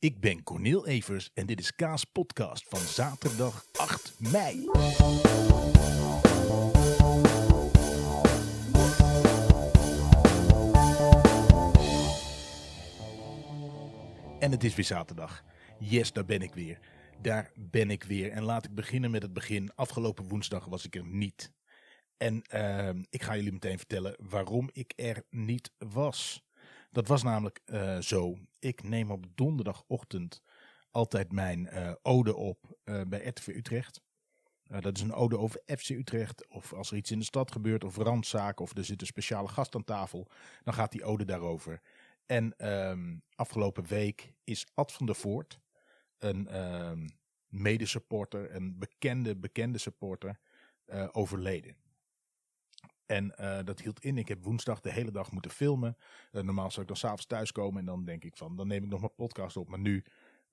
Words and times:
Ik 0.00 0.20
ben 0.20 0.42
Corneel 0.42 0.86
Evers 0.86 1.30
en 1.34 1.46
dit 1.46 1.60
is 1.60 1.74
Kaas 1.74 2.04
Podcast 2.04 2.68
van 2.68 2.78
zaterdag 2.78 3.64
8 3.72 4.14
mei. 4.18 4.68
En 14.38 14.50
het 14.50 14.64
is 14.64 14.74
weer 14.74 14.84
zaterdag. 14.84 15.44
Yes, 15.78 16.12
daar 16.12 16.24
ben 16.24 16.42
ik 16.42 16.54
weer. 16.54 16.78
Daar 17.22 17.52
ben 17.54 17.90
ik 17.90 18.02
weer. 18.02 18.30
En 18.30 18.42
laat 18.42 18.64
ik 18.64 18.74
beginnen 18.74 19.10
met 19.10 19.22
het 19.22 19.32
begin. 19.32 19.74
Afgelopen 19.74 20.28
woensdag 20.28 20.64
was 20.64 20.84
ik 20.84 20.96
er 20.96 21.06
niet. 21.06 21.52
En 22.16 22.42
ehm, 22.42 23.02
ik 23.10 23.22
ga 23.22 23.36
jullie 23.36 23.52
meteen 23.52 23.78
vertellen 23.78 24.16
waarom 24.18 24.70
ik 24.72 24.92
er 24.96 25.22
niet 25.30 25.70
was. 25.78 26.49
Dat 26.90 27.08
was 27.08 27.22
namelijk 27.22 27.60
eh, 27.64 27.98
zo. 27.98 28.38
Ik 28.58 28.82
neem 28.82 29.10
op 29.10 29.26
donderdagochtend 29.34 30.42
altijd 30.90 31.32
mijn 31.32 31.66
eh, 31.68 31.92
ode 32.02 32.36
op 32.36 32.78
eh, 32.84 33.02
bij 33.06 33.26
RTV 33.26 33.46
Utrecht. 33.46 34.02
dat 34.80 34.96
is 34.96 35.02
een 35.02 35.12
ode 35.12 35.38
over 35.38 35.62
FC 35.66 35.88
Utrecht. 35.88 36.48
Of 36.48 36.72
als 36.72 36.90
er 36.90 36.96
iets 36.96 37.10
in 37.10 37.18
de 37.18 37.24
stad 37.24 37.52
gebeurt, 37.52 37.84
of 37.84 37.96
randzaken, 37.96 38.64
of 38.64 38.76
er 38.76 38.84
zit 38.84 39.00
een 39.00 39.06
speciale 39.06 39.48
gast 39.48 39.74
aan 39.74 39.84
tafel, 39.84 40.30
dan 40.62 40.74
gaat 40.74 40.92
die 40.92 41.04
ode 41.04 41.24
daarover. 41.24 41.80
En 42.26 42.56
ehm, 42.56 43.16
afgelopen 43.34 43.86
week 43.86 44.34
is 44.44 44.66
Ad 44.74 44.92
van 44.92 45.06
der 45.06 45.14
Voort, 45.14 45.60
een 46.18 46.60
um, 46.60 47.08
medesupporter, 47.46 48.54
een 48.54 48.78
bekende, 48.78 49.36
bekende 49.36 49.78
supporter, 49.78 50.38
overleden. 51.12 51.76
En 53.10 53.34
uh, 53.40 53.58
dat 53.64 53.80
hield 53.80 54.04
in. 54.04 54.18
Ik 54.18 54.28
heb 54.28 54.44
woensdag 54.44 54.80
de 54.80 54.92
hele 54.92 55.10
dag 55.10 55.30
moeten 55.32 55.50
filmen. 55.50 55.96
Uh, 56.32 56.42
normaal 56.42 56.70
zou 56.70 56.80
ik 56.80 56.88
dan 56.88 56.96
s'avonds 56.96 57.26
thuiskomen 57.26 57.78
en 57.80 57.86
dan 57.86 58.04
denk 58.04 58.24
ik 58.24 58.36
van, 58.36 58.56
dan 58.56 58.66
neem 58.66 58.82
ik 58.82 58.88
nog 58.88 59.00
mijn 59.00 59.14
podcast 59.14 59.56
op. 59.56 59.68
Maar 59.68 59.78
nu 59.78 60.04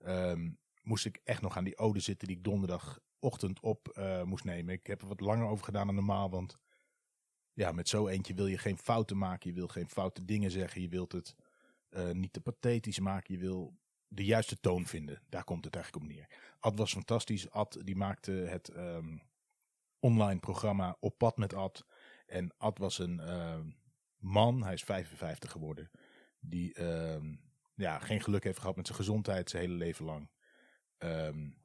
um, 0.06 0.58
moest 0.82 1.06
ik 1.06 1.22
echt 1.24 1.42
nog 1.42 1.58
aan 1.58 1.64
die 1.64 1.78
ode 1.78 2.00
zitten 2.00 2.28
die 2.28 2.38
ik 2.38 2.44
donderdagochtend 2.44 3.60
op 3.60 3.94
uh, 3.98 4.24
moest 4.24 4.44
nemen. 4.44 4.74
Ik 4.74 4.88
heb 4.88 5.02
er 5.02 5.08
wat 5.08 5.20
langer 5.20 5.48
over 5.48 5.66
gedaan 5.66 5.86
dan 5.86 5.96
normaal, 5.96 6.30
want 6.30 6.58
ja, 7.54 7.72
met 7.72 7.90
zo 7.90 8.08
eentje 8.08 8.34
wil 8.34 8.48
je 8.48 8.58
geen 8.58 8.78
fouten 8.78 9.18
maken. 9.18 9.50
Je 9.50 9.56
wil 9.56 9.68
geen 9.68 9.90
foute 9.90 10.26
dingen 10.26 10.52
zeggen. 10.52 10.82
Je 10.82 10.90
wilt 10.90 11.12
het 11.12 11.36
niet 12.12 12.34
te 12.34 12.42
pathetisch 12.42 13.00
maken. 13.00 13.34
Je 13.34 13.40
wil 13.40 13.78
de 14.08 14.26
juiste 14.26 14.60
toon 14.60 14.86
vinden. 14.86 15.22
Daar 15.30 15.44
komt 15.44 15.66
het 15.66 15.76
eigenlijk 15.76 16.06
op 16.06 16.12
neer. 16.12 16.28
Ad 16.60 16.78
was 16.78 16.92
fantastisch. 16.92 17.50
Ad 17.50 17.82
die 17.84 17.96
maakte 17.96 18.32
het 18.32 18.76
um, 18.76 19.22
online 20.00 20.40
programma 20.40 20.98
Op 21.00 21.18
Pad 21.18 21.38
met 21.38 21.54
Ad. 21.54 21.86
En 22.28 22.54
Ad 22.58 22.78
was 22.78 23.00
een 23.00 23.20
uh, 23.20 23.60
man, 24.18 24.64
hij 24.64 24.74
is 24.74 24.84
55 24.84 25.52
geworden, 25.52 25.92
die 26.40 26.80
uh, 26.80 27.24
ja, 27.76 28.00
geen 28.00 28.22
geluk 28.22 28.44
heeft 28.44 28.60
gehad 28.60 28.76
met 28.76 28.86
zijn 28.86 28.98
gezondheid 28.98 29.50
zijn 29.50 29.64
hele 29.64 29.76
leven 29.76 30.06
lang. 30.06 30.30
Um, 30.98 31.58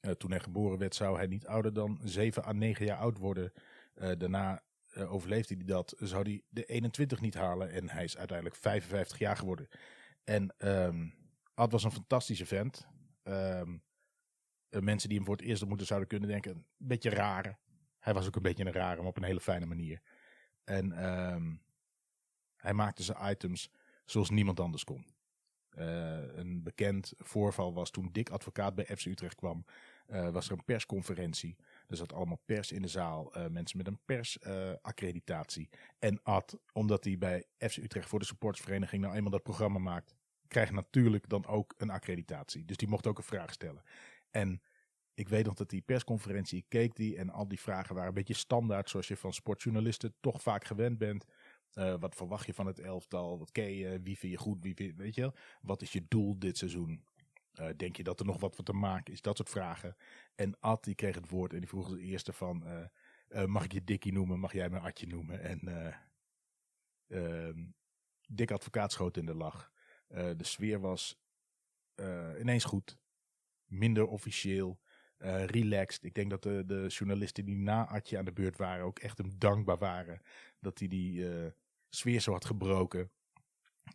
uh, 0.00 0.12
toen 0.12 0.30
hij 0.30 0.40
geboren 0.40 0.78
werd 0.78 0.94
zou 0.94 1.16
hij 1.16 1.26
niet 1.26 1.46
ouder 1.46 1.72
dan 1.72 2.00
7 2.02 2.44
à 2.44 2.52
9 2.52 2.86
jaar 2.86 2.98
oud 2.98 3.18
worden. 3.18 3.52
Uh, 3.94 4.10
daarna 4.18 4.62
uh, 4.94 5.12
overleefde 5.12 5.54
hij 5.54 5.64
dat, 5.64 5.94
zou 5.98 6.22
hij 6.22 6.42
de 6.48 6.64
21 6.64 7.20
niet 7.20 7.34
halen 7.34 7.70
en 7.70 7.88
hij 7.88 8.04
is 8.04 8.16
uiteindelijk 8.16 8.56
55 8.56 9.18
jaar 9.18 9.36
geworden. 9.36 9.68
En 10.24 10.56
Ad 11.54 11.72
was 11.72 11.84
een 11.84 11.92
fantastische 11.92 12.46
vent. 12.46 12.86
Mensen 14.68 15.08
die 15.08 15.16
hem 15.16 15.26
voor 15.26 15.36
het 15.36 15.44
eerst 15.44 15.66
moeten 15.66 15.86
zouden 15.86 16.08
kunnen 16.08 16.28
denken, 16.28 16.50
een 16.50 16.66
beetje 16.76 17.10
rare. 17.10 17.58
Hij 18.02 18.14
was 18.14 18.26
ook 18.26 18.36
een 18.36 18.42
beetje 18.42 18.64
een 18.64 18.72
rare, 18.72 18.96
maar 18.96 19.06
op 19.06 19.16
een 19.16 19.22
hele 19.22 19.40
fijne 19.40 19.66
manier. 19.66 20.00
En 20.64 21.12
um, 21.12 21.62
hij 22.56 22.72
maakte 22.72 23.02
zijn 23.02 23.30
items 23.30 23.70
zoals 24.04 24.30
niemand 24.30 24.60
anders 24.60 24.84
kon. 24.84 25.06
Uh, 25.78 26.36
een 26.36 26.62
bekend 26.62 27.12
voorval 27.16 27.74
was 27.74 27.90
toen 27.90 28.08
Dick 28.12 28.30
Advocaat 28.30 28.74
bij 28.74 28.84
FC 28.84 29.04
Utrecht 29.04 29.34
kwam. 29.34 29.64
Uh, 30.08 30.28
was 30.28 30.46
er 30.46 30.52
een 30.52 30.64
persconferentie. 30.64 31.56
Er 31.88 31.96
zat 31.96 32.12
allemaal 32.12 32.40
pers 32.44 32.72
in 32.72 32.82
de 32.82 32.88
zaal. 32.88 33.38
Uh, 33.38 33.46
mensen 33.46 33.78
met 33.78 33.86
een 33.86 34.00
persaccreditatie. 34.04 35.68
en 35.98 36.22
Ad, 36.22 36.58
omdat 36.72 37.04
hij 37.04 37.18
bij 37.18 37.44
FC 37.58 37.76
Utrecht 37.76 38.08
voor 38.08 38.18
de 38.18 38.24
supportersvereniging 38.24 39.02
nou 39.02 39.14
eenmaal 39.14 39.30
dat 39.30 39.42
programma 39.42 39.78
maakt, 39.78 40.14
krijgt 40.48 40.72
natuurlijk 40.72 41.28
dan 41.28 41.46
ook 41.46 41.74
een 41.76 41.90
accreditatie. 41.90 42.64
Dus 42.64 42.76
die 42.76 42.88
mocht 42.88 43.06
ook 43.06 43.18
een 43.18 43.24
vraag 43.24 43.52
stellen. 43.52 43.82
En 44.30 44.62
ik 45.14 45.28
weet 45.28 45.44
nog 45.44 45.54
dat 45.54 45.70
die 45.70 45.80
persconferentie, 45.80 46.58
ik 46.58 46.68
keek 46.68 46.96
die 46.96 47.16
en 47.16 47.30
al 47.30 47.48
die 47.48 47.60
vragen 47.60 47.94
waren 47.94 48.08
een 48.08 48.14
beetje 48.14 48.34
standaard, 48.34 48.90
zoals 48.90 49.08
je 49.08 49.16
van 49.16 49.32
sportjournalisten 49.32 50.14
toch 50.20 50.42
vaak 50.42 50.64
gewend 50.64 50.98
bent. 50.98 51.24
Uh, 51.74 51.94
wat 51.98 52.14
verwacht 52.14 52.46
je 52.46 52.54
van 52.54 52.66
het 52.66 52.78
elftal? 52.78 53.38
Wat 53.38 53.52
ken 53.52 53.72
je? 53.72 54.00
Wie 54.02 54.18
vind 54.18 54.32
je 54.32 54.38
goed? 54.38 54.62
Wie 54.62 54.74
vind, 54.74 54.96
weet 54.96 55.14
je? 55.14 55.32
Wat 55.60 55.82
is 55.82 55.92
je 55.92 56.04
doel 56.08 56.38
dit 56.38 56.58
seizoen? 56.58 57.04
Uh, 57.60 57.68
denk 57.76 57.96
je 57.96 58.02
dat 58.02 58.20
er 58.20 58.26
nog 58.26 58.40
wat 58.40 58.54
voor 58.54 58.64
te 58.64 58.72
maken 58.72 59.12
is? 59.12 59.22
Dat 59.22 59.36
soort 59.36 59.48
vragen. 59.48 59.96
En 60.34 60.60
Ad 60.60 60.84
die 60.84 60.94
kreeg 60.94 61.14
het 61.14 61.28
woord 61.28 61.52
en 61.52 61.58
die 61.58 61.68
vroeg 61.68 61.86
als 61.86 61.98
eerste 61.98 62.32
van, 62.32 62.64
uh, 63.28 63.44
mag 63.44 63.64
ik 63.64 63.72
je 63.72 63.84
Dikkie 63.84 64.12
noemen? 64.12 64.40
Mag 64.40 64.52
jij 64.52 64.70
me 64.70 64.78
Adje 64.78 65.06
noemen? 65.06 65.42
En 65.42 65.60
ehm, 67.08 67.64
Dik 68.28 68.50
advocaat 68.50 68.92
schoot 68.92 69.16
in 69.16 69.26
de 69.26 69.34
lach. 69.34 69.72
de 70.08 70.44
sfeer 70.44 70.80
was 70.80 71.20
ineens 72.38 72.64
goed. 72.64 72.98
Minder 73.64 74.06
officieel 74.06 74.80
uh, 75.24 75.44
relaxed. 75.44 76.04
Ik 76.04 76.14
denk 76.14 76.30
dat 76.30 76.42
de, 76.42 76.62
de 76.66 76.86
journalisten 76.88 77.44
die 77.44 77.56
na 77.56 77.86
Atje 77.86 78.18
aan 78.18 78.24
de 78.24 78.32
beurt 78.32 78.56
waren 78.56 78.84
ook 78.84 78.98
echt 78.98 79.18
hem 79.18 79.38
dankbaar 79.38 79.78
waren. 79.78 80.20
Dat 80.60 80.78
hij 80.78 80.88
die 80.88 81.30
uh, 81.30 81.46
sfeer 81.88 82.20
zo 82.20 82.32
had 82.32 82.44
gebroken. 82.44 83.10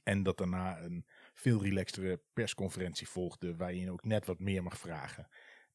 En 0.03 0.23
dat 0.23 0.37
daarna 0.37 0.79
een 0.79 1.05
veel 1.33 1.63
relaxtere 1.63 2.21
persconferentie 2.33 3.07
volgde. 3.07 3.55
Waar 3.55 3.73
je 3.73 3.91
ook 3.91 4.03
net 4.03 4.25
wat 4.25 4.39
meer 4.39 4.63
mag 4.63 4.77
vragen. 4.77 5.27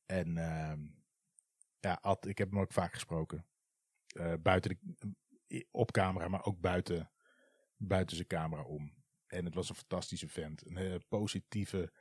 En 0.07 0.37
uh, 0.37 0.73
ja, 1.81 1.99
Ad, 2.01 2.27
ik 2.27 2.39
heb 2.39 2.51
hem 2.51 2.61
ook 2.61 2.73
vaak 2.73 2.93
gesproken. 2.93 3.47
Uh, 4.17 4.35
buiten 4.43 4.79
de, 4.81 5.67
op 5.71 5.91
camera, 5.91 6.29
maar 6.29 6.45
ook 6.45 6.61
buiten, 6.61 7.11
buiten 7.77 8.17
zijn 8.17 8.29
camera 8.29 8.63
om. 8.63 8.95
En 9.27 9.45
het 9.45 9.55
was 9.55 9.69
een 9.69 9.75
fantastische 9.75 10.29
vent. 10.29 10.63
Een 10.67 11.05
positieve, 11.09 11.93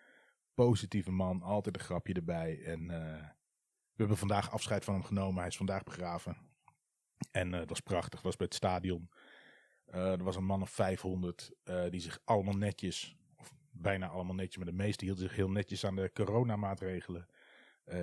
positieve 0.54 1.12
man. 1.12 1.42
Altijd 1.42 1.76
een 1.76 1.84
grapje 1.84 2.14
erbij. 2.14 2.64
En 2.64 2.90
we 3.92 3.98
hebben 3.98 4.18
vandaag 4.18 4.52
afscheid 4.52 4.84
van 4.84 4.94
hem 4.94 5.04
genomen. 5.04 5.40
Hij 5.40 5.48
is 5.48 5.58
vandaag 5.58 5.84
begraven. 5.84 6.38
En 7.32 7.52
uh, 7.52 7.60
dat 7.60 7.70
was 7.70 7.80
prachtig. 7.80 8.14
Dat 8.14 8.24
was 8.24 8.36
bij 8.36 8.46
het 8.46 8.56
stadion. 8.56 9.10
Uh, 9.88 10.12
er 10.12 10.24
was 10.24 10.36
een 10.36 10.46
man 10.46 10.62
of 10.62 10.70
500 10.70 11.52
uh, 11.64 11.90
die 11.90 12.00
zich 12.00 12.20
allemaal 12.24 12.54
netjes, 12.54 13.18
of 13.36 13.54
bijna 13.72 14.08
allemaal 14.08 14.36
netjes, 14.36 14.58
maar 14.58 14.66
de 14.66 14.84
meeste 14.84 15.06
hielden 15.06 15.24
zich 15.24 15.36
heel 15.36 15.50
netjes 15.50 15.86
aan 15.86 15.96
de 15.96 16.12
coronamaatregelen. 16.14 17.28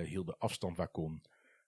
hielden 0.03 0.37
afstand 0.37 0.77
waar 0.77 0.89
kon. 0.89 1.23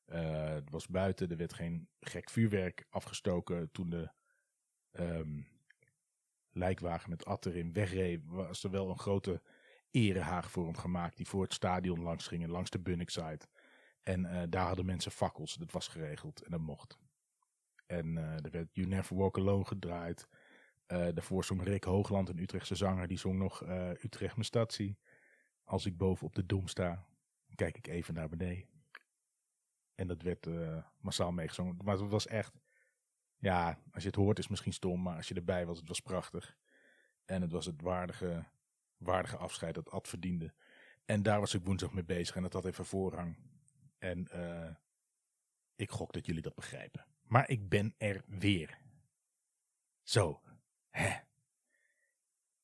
het 0.06 0.70
was 0.70 0.88
buiten, 0.88 1.30
er 1.30 1.38
werd 1.38 1.54
geen 1.54 1.90
gek 2.00 2.30
vuurwerk 2.30 2.86
afgestoken. 2.90 3.72
Toen 3.72 3.90
de 3.90 4.10
um, 4.92 5.48
lijkwagen 6.52 7.10
met 7.10 7.26
Ad 7.26 7.46
erin 7.46 7.74
wegreed, 7.74 8.22
was 8.26 8.64
er 8.64 8.72
wel 8.72 8.90
een 8.90 9.00
grote 9.00 9.42
erehaag 9.92 10.52
voor 10.52 10.66
hem 10.66 10.78
gemaakt. 10.78 11.18
Die 11.18 11.28
voor 11.28 11.44
het 11.44 11.54
stadion 11.54 12.02
langs 12.02 12.28
gingen, 12.28 12.50
langs 12.50 12.70
de 12.70 12.80
Bunnickside. 12.80 13.48
En 14.04 14.24
uh, 14.26 14.44
daar 14.50 14.68
hadden 14.68 14.86
mensen 14.86 15.12
fakkels. 15.12 15.54
Dat 15.56 15.72
was 15.72 15.88
geregeld 15.88 16.42
en 16.42 16.52
dat 16.52 16.60
mocht. 16.60 17.00
En 17.86 18.16
uh, 18.16 18.46
er 18.46 18.52
werd 18.52 18.70
You 18.72 18.88
Never 18.88 19.16
Walk 19.16 19.38
Alone 19.38 19.66
gedraaid. 19.66 20.28
Uh, 20.88 20.98
daarvoor 20.98 21.44
zong 21.44 21.64
Rick 21.64 21.84
Hoogland, 21.84 22.30
een 22.30 22.40
Utrechtse 22.40 22.76
zanger, 22.76 23.08
die 23.08 23.18
zong 23.18 23.38
nog 23.38 23.64
Utrecht 24.04 24.36
mijn 24.36 24.46
statie. 24.46 25.00
Als 25.64 25.86
ik 25.86 25.98
boven 25.98 26.28
op 26.28 26.36
de 26.36 26.46
dom 26.46 26.68
sta, 26.68 27.06
kijk 27.56 27.78
ik 27.78 27.88
even 27.88 28.14
naar 28.14 28.30
beneden. 28.30 28.70
En 29.96 30.08
dat 30.08 30.22
werd 30.22 30.48
massaal 30.98 31.32
meegezongen. 31.32 31.78
Maar 31.84 31.98
het 31.98 32.10
was 32.10 32.28
echt, 32.28 32.60
ja, 33.38 33.82
als 33.92 34.04
je 34.04 34.10
het 34.10 34.18
hoort 34.18 34.38
is 34.38 34.44
het 34.44 34.50
misschien 34.50 34.74
stom, 34.74 35.02
maar 35.02 35.16
als 35.16 35.28
je 35.28 35.36
erbij 35.36 35.66
was, 35.66 35.78
het 35.78 35.88
was 35.88 36.00
prachtig. 36.00 36.58
En 37.26 37.42
het 37.42 37.52
was 37.52 37.66
het 37.66 37.82
waardige, 37.82 38.46
waardige 38.98 39.38
afscheid 39.38 39.76
dat 39.76 39.92
Ad 39.92 40.08
verdiende. 40.08 40.54
En 41.06 41.24
daar 41.24 41.40
was 41.40 41.54
ik 41.54 41.66
woensdag 41.66 41.94
mee 41.94 42.06
bezig 42.06 42.36
en 42.36 42.42
dat 42.42 42.54
had 42.54 42.66
even 42.66 42.86
voorrang. 42.86 43.38
En 44.02 44.28
uh, 44.34 44.76
ik 45.76 45.90
gok 45.90 46.14
dat 46.14 46.26
jullie 46.26 46.42
dat 46.42 46.56
begrijpen. 46.56 47.06
Maar 47.22 47.50
ik 47.50 47.70
ben 47.70 47.94
er 47.98 48.24
weer. 48.28 48.78
Zo. 50.04 50.42
Hè. 50.90 51.20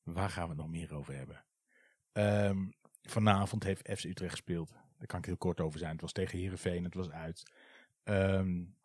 Waar 0.02 0.30
gaan 0.30 0.42
we 0.42 0.48
het 0.48 0.58
nog 0.58 0.68
meer 0.68 0.94
over 0.94 1.14
hebben? 1.14 1.44
Um, 2.12 2.72
vanavond 3.02 3.62
heeft 3.62 3.88
FC 3.98 4.04
Utrecht 4.04 4.30
gespeeld. 4.30 4.72
Daar 4.96 5.06
kan 5.06 5.18
ik 5.18 5.24
heel 5.24 5.36
kort 5.36 5.60
over 5.60 5.78
zijn. 5.78 5.92
Het 5.92 6.00
was 6.00 6.12
tegen 6.12 6.38
Heerenveen. 6.38 6.84
Het 6.84 6.94
was 6.94 7.10
uit. 7.10 7.52
Um, 8.04 8.76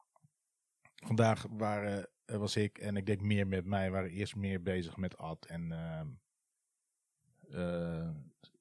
vandaag 0.96 1.46
waren, 1.50 2.10
was 2.26 2.56
ik 2.56 2.78
en 2.78 2.98
ik 2.98 3.06
denk 3.06 3.22
meer 3.22 3.48
met 3.48 3.66
mij. 3.66 3.92
waren 3.92 4.10
eerst 4.10 4.36
meer 4.36 4.62
bezig 4.62 4.98
met 4.98 5.18
Ad. 5.18 5.46
En 5.46 5.72
um, 5.72 6.20
uh, 7.50 8.10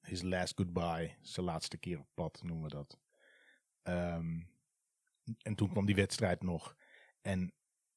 his 0.01 0.21
last 0.21 0.57
goodbye. 0.57 1.15
Zijn 1.21 1.45
laatste 1.45 1.77
keer 1.77 1.99
op 1.99 2.07
pad 2.13 2.43
noemen 2.43 2.69
we 2.69 2.75
dat. 2.75 3.01
Um, 3.83 4.51
en 5.41 5.55
toen 5.55 5.69
kwam 5.69 5.85
die 5.85 5.95
wedstrijd 5.95 6.43
nog. 6.43 6.75
En 7.21 7.53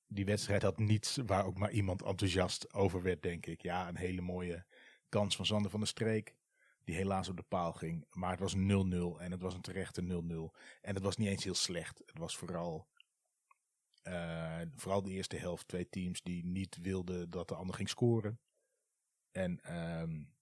die 0.07 0.25
wedstrijd 0.25 0.63
had 0.63 0.79
niets 0.79 1.17
waar 1.27 1.47
ook 1.47 1.59
maar 1.59 1.71
iemand 1.71 2.03
enthousiast 2.03 2.73
over 2.75 3.03
werd, 3.03 3.23
denk 3.23 3.47
ik. 3.47 3.63
Ja, 3.63 3.89
een 3.89 3.97
hele 3.97 4.21
mooie 4.21 4.67
kans 5.09 5.37
van 5.37 5.47
Sander 5.47 5.71
van 5.71 5.81
der 5.81 5.89
Streek. 5.89 6.37
Die 6.85 6.95
helaas 6.95 7.29
op 7.29 7.37
de 7.37 7.43
paal 7.43 7.73
ging. 7.73 8.07
Maar 8.11 8.31
het 8.31 8.41
was 8.41 8.55
0-0 8.55 8.59
en 9.21 9.31
het 9.31 9.41
was 9.41 9.55
een 9.55 9.61
terechte 9.61 10.03
0-0. 10.03 10.07
En 10.81 10.95
het 10.95 11.03
was 11.03 11.17
niet 11.17 11.29
eens 11.29 11.45
heel 11.45 11.55
slecht. 11.55 12.03
Het 12.07 12.19
was 12.19 12.37
vooral, 12.37 12.89
uh, 14.03 14.61
vooral 14.75 15.03
de 15.03 15.11
eerste 15.11 15.37
helft 15.37 15.69
twee 15.69 15.89
teams 15.89 16.23
die 16.23 16.45
niet 16.45 16.77
wilden 16.77 17.31
dat 17.31 17.49
de 17.49 17.55
ander 17.55 17.75
ging 17.75 17.89
scoren. 17.89 18.41
En 19.31 19.77
um, 20.01 20.36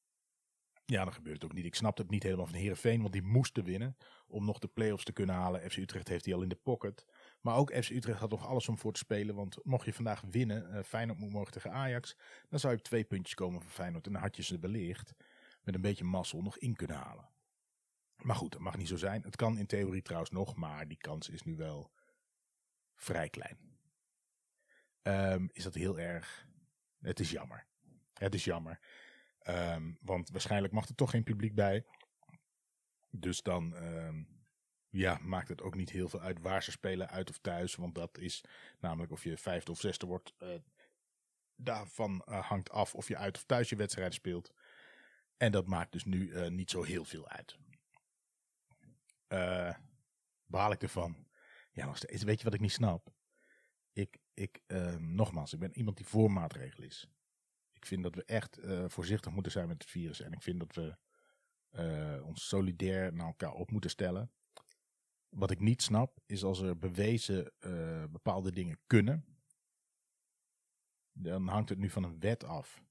ja, 0.95 1.05
dan 1.05 1.13
gebeurt 1.13 1.35
het 1.35 1.45
ook 1.45 1.57
niet. 1.57 1.65
Ik 1.65 1.75
snapte 1.75 2.03
het 2.03 2.11
niet 2.11 2.23
helemaal 2.23 2.47
van 2.47 2.55
Herenveen, 2.55 3.01
want 3.01 3.13
die 3.13 3.23
moesten 3.23 3.65
winnen 3.65 3.97
om 4.27 4.45
nog 4.45 4.59
de 4.59 4.69
play-offs 4.69 5.05
te 5.05 5.13
kunnen 5.13 5.35
halen. 5.35 5.71
FC 5.71 5.77
Utrecht 5.77 6.09
heeft 6.09 6.25
die 6.25 6.35
al 6.35 6.43
in 6.43 6.49
de 6.49 6.55
pocket. 6.55 7.05
Maar 7.41 7.57
ook 7.57 7.73
FC 7.73 7.91
Utrecht 7.91 8.19
had 8.19 8.31
nog 8.31 8.47
alles 8.47 8.69
om 8.69 8.79
voor 8.79 8.93
te 8.93 8.99
spelen. 8.99 9.35
Want 9.35 9.65
mocht 9.65 9.85
je 9.85 9.93
vandaag 9.93 10.23
winnen, 10.31 10.71
uh, 10.71 10.83
Feyenoord 10.83 11.19
moet 11.19 11.31
morgen 11.31 11.53
tegen 11.53 11.73
Ajax, 11.73 12.17
dan 12.49 12.59
zou 12.59 12.73
je 12.73 12.79
op 12.79 12.85
twee 12.85 13.05
puntjes 13.05 13.35
komen 13.35 13.61
van 13.61 13.71
Feyenoord. 13.71 14.07
En 14.07 14.13
dan 14.13 14.23
had 14.23 14.37
je 14.37 14.43
ze 14.43 14.59
beleerd 14.59 15.15
met 15.63 15.75
een 15.75 15.81
beetje 15.81 16.05
mazzel 16.05 16.43
nog 16.43 16.59
in 16.59 16.77
kunnen 16.77 16.97
halen. 16.97 17.29
Maar 18.17 18.37
goed, 18.37 18.53
dat 18.53 18.61
mag 18.61 18.77
niet 18.77 18.89
zo 18.89 18.97
zijn. 18.97 19.23
Het 19.23 19.37
kan 19.37 19.59
in 19.59 19.67
theorie 19.67 20.03
trouwens 20.03 20.31
nog, 20.31 20.55
maar 20.55 20.89
die 20.89 20.99
kans 20.99 21.29
is 21.29 21.43
nu 21.43 21.57
wel 21.57 21.91
vrij 22.95 23.29
klein. 23.29 23.59
Um, 25.03 25.51
is 25.53 25.63
dat 25.65 25.75
heel 25.75 25.99
erg? 25.99 26.49
Het 27.01 27.21
is 27.21 27.31
jammer. 27.31 27.67
Het 28.15 28.35
is 28.35 28.45
jammer. 28.45 28.81
Um, 29.49 29.99
want 30.01 30.31
waarschijnlijk 30.31 30.73
mag 30.73 30.89
er 30.89 30.95
toch 30.95 31.11
geen 31.11 31.23
publiek 31.23 31.55
bij. 31.55 31.87
Dus 33.11 33.43
dan 33.43 33.73
um, 33.73 34.47
ja, 34.89 35.19
maakt 35.23 35.49
het 35.49 35.63
ook 35.63 35.75
niet 35.75 35.91
heel 35.91 36.09
veel 36.09 36.21
uit 36.21 36.41
waar 36.41 36.63
ze 36.63 36.71
spelen, 36.71 37.09
uit 37.09 37.31
of 37.31 37.39
thuis. 37.39 37.75
Want 37.75 37.95
dat 37.95 38.19
is 38.19 38.45
namelijk 38.81 39.13
of 39.13 39.25
je 39.25 39.37
vijfde 39.37 39.71
of 39.71 39.81
zesde 39.81 40.07
wordt. 40.07 40.35
Uh, 40.39 40.55
daarvan 41.57 42.25
uh, 42.29 42.49
hangt 42.49 42.71
af 42.71 42.95
of 42.95 43.09
je 43.09 43.17
uit 43.17 43.37
of 43.37 43.45
thuis 43.45 43.69
je 43.69 43.77
wedstrijden 43.77 44.15
speelt. 44.15 44.53
En 45.37 45.53
dat 45.53 45.67
maakt 45.67 45.93
dus 45.93 46.05
nu 46.05 46.29
uh, 46.29 46.49
niet 46.49 46.71
zo 46.71 46.83
heel 46.83 47.05
veel 47.05 47.29
uit. 47.29 47.59
Baal 50.47 50.73
ik 50.73 50.83
ervan? 50.83 51.27
Ja, 51.71 51.87
nog 51.87 51.97
steeds. 51.97 52.23
Weet 52.23 52.39
je 52.39 52.45
wat 52.45 52.55
ik 52.55 52.61
niet 52.61 52.73
snap? 52.73 53.13
Ik, 53.93 54.19
ik 54.35 54.61
uh, 54.67 54.97
nogmaals, 54.97 55.53
ik 55.53 55.59
ben 55.59 55.77
iemand 55.77 55.97
die 55.97 56.07
voor 56.07 56.33
maatregelen 56.33 56.89
is. 56.89 57.09
Ik 57.85 57.91
vind 57.91 58.03
dat 58.03 58.15
we 58.15 58.25
echt 58.25 58.59
voorzichtig 58.87 59.33
moeten 59.33 59.53
zijn 59.53 59.69
met 59.69 59.83
het 59.83 59.91
virus. 59.91 60.21
En 60.21 60.33
ik 60.33 60.43
vind 60.43 60.59
dat 60.59 60.75
we 60.75 60.97
ons 62.23 62.49
solidair 62.49 63.13
naar 63.13 63.27
elkaar 63.27 63.53
op 63.53 63.71
moeten 63.71 63.91
stellen. 63.91 64.33
Wat 65.29 65.51
ik 65.51 65.61
niet 65.61 65.83
snap, 65.83 66.19
is 66.27 66.45
als 66.45 66.61
er 66.61 66.79
bewezen 66.79 67.53
bepaalde 68.11 68.53
dingen 68.53 68.81
kunnen. 68.87 69.25
Dan 71.13 71.49
hangt 71.49 71.69
het 71.69 71.79
nu 71.79 71.91
van 71.91 72.03
een 72.05 72.21
wet 72.21 72.45
af 72.45 72.83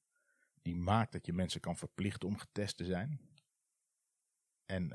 die 0.61 0.75
maakt 0.75 1.11
dat 1.11 1.25
je 1.25 1.33
mensen 1.33 1.61
kan 1.61 1.77
verplichten 1.77 2.27
om 2.27 2.37
getest 2.37 2.77
te 2.77 2.85
zijn. 2.85 3.19
En 4.65 4.87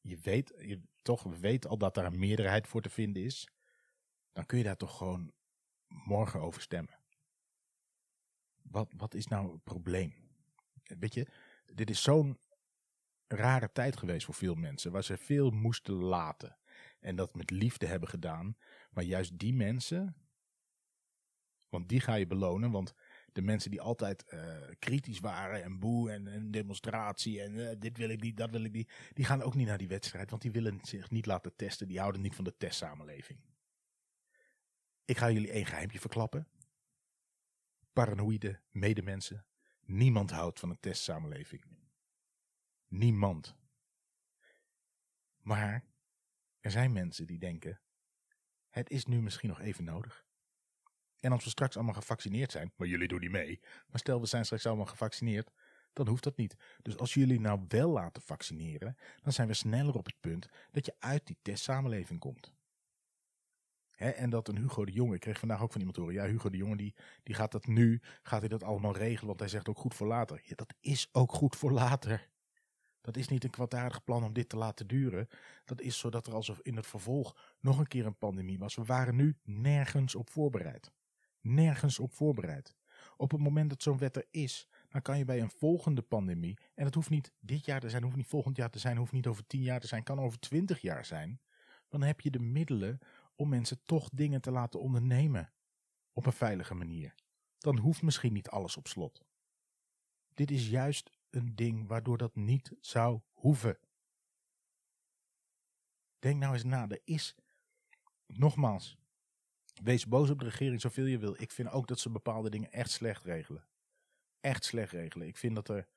je 0.00 0.18
weet, 0.18 0.54
je 0.58 0.82
toch 1.02 1.22
weet 1.22 1.66
al 1.66 1.78
dat 1.78 1.94
daar 1.94 2.04
een 2.04 2.18
meerderheid 2.18 2.68
voor 2.68 2.82
te 2.82 2.90
vinden 2.90 3.22
is. 3.22 3.48
Dan 4.32 4.46
kun 4.46 4.58
je 4.58 4.64
daar 4.64 4.76
toch 4.76 4.96
gewoon 4.96 5.32
morgen 5.88 6.40
over 6.40 6.62
stemmen. 6.62 7.00
Wat, 8.72 8.92
wat 8.96 9.14
is 9.14 9.26
nou 9.26 9.52
het 9.52 9.64
probleem? 9.64 10.14
Weet 10.82 11.14
je, 11.14 11.26
dit 11.74 11.90
is 11.90 12.02
zo'n 12.02 12.38
rare 13.26 13.72
tijd 13.72 13.96
geweest 13.96 14.24
voor 14.24 14.34
veel 14.34 14.54
mensen, 14.54 14.92
waar 14.92 15.04
ze 15.04 15.16
veel 15.16 15.50
moesten 15.50 15.94
laten. 15.94 16.58
En 17.00 17.16
dat 17.16 17.34
met 17.34 17.50
liefde 17.50 17.86
hebben 17.86 18.08
gedaan. 18.08 18.56
Maar 18.90 19.04
juist 19.04 19.38
die 19.38 19.54
mensen, 19.54 20.16
want 21.68 21.88
die 21.88 22.00
ga 22.00 22.14
je 22.14 22.26
belonen, 22.26 22.70
want 22.70 22.94
de 23.32 23.42
mensen 23.42 23.70
die 23.70 23.80
altijd 23.80 24.24
uh, 24.28 24.56
kritisch 24.78 25.20
waren 25.20 25.62
en 25.62 25.78
boe 25.78 26.10
en 26.10 26.50
demonstratie 26.50 27.42
en 27.42 27.54
uh, 27.54 27.70
dit 27.78 27.96
wil 27.96 28.08
ik 28.08 28.20
niet, 28.20 28.36
dat 28.36 28.50
wil 28.50 28.64
ik 28.64 28.72
niet, 28.72 28.92
die 29.12 29.24
gaan 29.24 29.42
ook 29.42 29.54
niet 29.54 29.66
naar 29.66 29.78
die 29.78 29.88
wedstrijd, 29.88 30.30
want 30.30 30.42
die 30.42 30.50
willen 30.50 30.78
zich 30.82 31.10
niet 31.10 31.26
laten 31.26 31.56
testen, 31.56 31.88
die 31.88 31.98
houden 31.98 32.20
niet 32.20 32.34
van 32.34 32.44
de 32.44 32.56
testsamenleving. 32.56 33.40
Ik 35.04 35.18
ga 35.18 35.30
jullie 35.30 35.50
één 35.50 35.66
geheimje 35.66 36.00
verklappen. 36.00 36.46
Paranoïde 37.92 38.60
medemensen. 38.70 39.46
Niemand 39.80 40.30
houdt 40.30 40.58
van 40.58 40.70
een 40.70 40.80
testsamenleving. 40.80 41.64
Niemand. 42.88 43.56
Maar 45.38 45.84
er 46.60 46.70
zijn 46.70 46.92
mensen 46.92 47.26
die 47.26 47.38
denken, 47.38 47.80
het 48.68 48.90
is 48.90 49.04
nu 49.04 49.22
misschien 49.22 49.48
nog 49.48 49.60
even 49.60 49.84
nodig. 49.84 50.24
En 51.20 51.32
als 51.32 51.44
we 51.44 51.50
straks 51.50 51.76
allemaal 51.76 51.94
gevaccineerd 51.94 52.50
zijn, 52.52 52.72
maar 52.76 52.88
jullie 52.88 53.08
doen 53.08 53.20
niet 53.20 53.30
mee. 53.30 53.60
Maar 53.62 53.98
stel 53.98 54.20
we 54.20 54.26
zijn 54.26 54.44
straks 54.44 54.66
allemaal 54.66 54.86
gevaccineerd, 54.86 55.50
dan 55.92 56.08
hoeft 56.08 56.22
dat 56.22 56.36
niet. 56.36 56.56
Dus 56.82 56.96
als 56.96 57.14
jullie 57.14 57.40
nou 57.40 57.64
wel 57.68 57.90
laten 57.90 58.22
vaccineren, 58.22 58.96
dan 59.22 59.32
zijn 59.32 59.48
we 59.48 59.54
sneller 59.54 59.94
op 59.94 60.06
het 60.06 60.20
punt 60.20 60.48
dat 60.70 60.86
je 60.86 60.94
uit 60.98 61.26
die 61.26 61.38
testsamenleving 61.42 62.20
komt. 62.20 62.52
En 64.02 64.30
dat 64.30 64.48
een 64.48 64.56
Hugo 64.56 64.84
de 64.84 64.92
Jonge, 64.92 65.14
ik 65.14 65.20
kreeg 65.20 65.38
vandaag 65.38 65.62
ook 65.62 65.72
van 65.72 65.80
iemand 65.80 65.98
horen, 65.98 66.14
ja 66.14 66.24
Hugo 66.24 66.50
de 66.50 66.56
Jonge 66.56 66.76
die, 66.76 66.94
die 67.22 67.34
gaat 67.34 67.52
dat 67.52 67.66
nu, 67.66 68.00
gaat 68.22 68.40
hij 68.40 68.48
dat 68.48 68.62
allemaal 68.62 68.96
regelen, 68.96 69.26
want 69.26 69.40
hij 69.40 69.48
zegt 69.48 69.68
ook 69.68 69.78
goed 69.78 69.94
voor 69.94 70.06
later. 70.06 70.40
Ja, 70.44 70.54
dat 70.54 70.74
is 70.80 71.08
ook 71.12 71.32
goed 71.32 71.56
voor 71.56 71.72
later. 71.72 72.30
Dat 73.00 73.16
is 73.16 73.28
niet 73.28 73.44
een 73.44 73.50
kwaadaardig 73.50 74.04
plan 74.04 74.24
om 74.24 74.32
dit 74.32 74.48
te 74.48 74.56
laten 74.56 74.86
duren. 74.86 75.28
Dat 75.64 75.80
is 75.80 75.98
zodat 75.98 76.26
er 76.26 76.34
alsof 76.34 76.60
in 76.62 76.76
het 76.76 76.86
vervolg 76.86 77.54
nog 77.60 77.78
een 77.78 77.86
keer 77.86 78.06
een 78.06 78.18
pandemie 78.18 78.58
was. 78.58 78.74
We 78.74 78.84
waren 78.84 79.16
nu 79.16 79.36
nergens 79.42 80.14
op 80.14 80.30
voorbereid 80.30 80.92
nergens 81.42 81.98
op 81.98 82.12
voorbereid. 82.12 82.76
Op 83.16 83.30
het 83.30 83.40
moment 83.40 83.70
dat 83.70 83.82
zo'n 83.82 83.98
wet 83.98 84.16
er 84.16 84.26
is, 84.30 84.68
dan 84.88 85.02
kan 85.02 85.18
je 85.18 85.24
bij 85.24 85.40
een 85.40 85.50
volgende 85.50 86.02
pandemie, 86.02 86.58
en 86.74 86.84
het 86.84 86.94
hoeft 86.94 87.10
niet 87.10 87.32
dit 87.40 87.64
jaar 87.64 87.80
te 87.80 87.90
zijn, 87.90 88.02
hoeft 88.02 88.16
niet 88.16 88.26
volgend 88.26 88.56
jaar 88.56 88.70
te 88.70 88.78
zijn, 88.78 88.96
hoeft 88.96 89.12
niet 89.12 89.26
over 89.26 89.46
tien 89.46 89.62
jaar 89.62 89.80
te 89.80 89.86
zijn, 89.86 90.02
kan 90.02 90.20
over 90.20 90.38
twintig 90.38 90.80
jaar 90.80 91.04
zijn, 91.04 91.40
dan 91.88 92.02
heb 92.02 92.20
je 92.20 92.30
de 92.30 92.38
middelen 92.38 92.98
om 93.34 93.48
mensen 93.48 93.82
toch 93.84 94.08
dingen 94.08 94.40
te 94.40 94.50
laten 94.50 94.80
ondernemen 94.80 95.52
op 96.12 96.26
een 96.26 96.32
veilige 96.32 96.74
manier. 96.74 97.14
Dan 97.58 97.78
hoeft 97.78 98.02
misschien 98.02 98.32
niet 98.32 98.48
alles 98.48 98.76
op 98.76 98.88
slot. 98.88 99.24
Dit 100.34 100.50
is 100.50 100.68
juist 100.68 101.10
een 101.30 101.54
ding 101.54 101.86
waardoor 101.86 102.18
dat 102.18 102.34
niet 102.34 102.72
zou 102.80 103.20
hoeven. 103.32 103.78
Denk 106.18 106.40
nou 106.40 106.52
eens 106.52 106.64
na, 106.64 106.88
er 106.88 107.00
is, 107.04 107.36
nogmaals, 108.26 108.96
Wees 109.82 110.06
boos 110.06 110.30
op 110.30 110.38
de 110.38 110.44
regering 110.44 110.80
zoveel 110.80 111.04
je 111.04 111.18
wil. 111.18 111.34
Ik 111.38 111.50
vind 111.50 111.70
ook 111.70 111.86
dat 111.86 111.98
ze 111.98 112.10
bepaalde 112.10 112.50
dingen 112.50 112.72
echt 112.72 112.90
slecht 112.90 113.24
regelen. 113.24 113.66
Echt 114.40 114.64
slecht 114.64 114.92
regelen. 114.92 115.26
Ik 115.26 115.36
vind 115.36 115.54
dat 115.54 115.68
er 115.68 115.88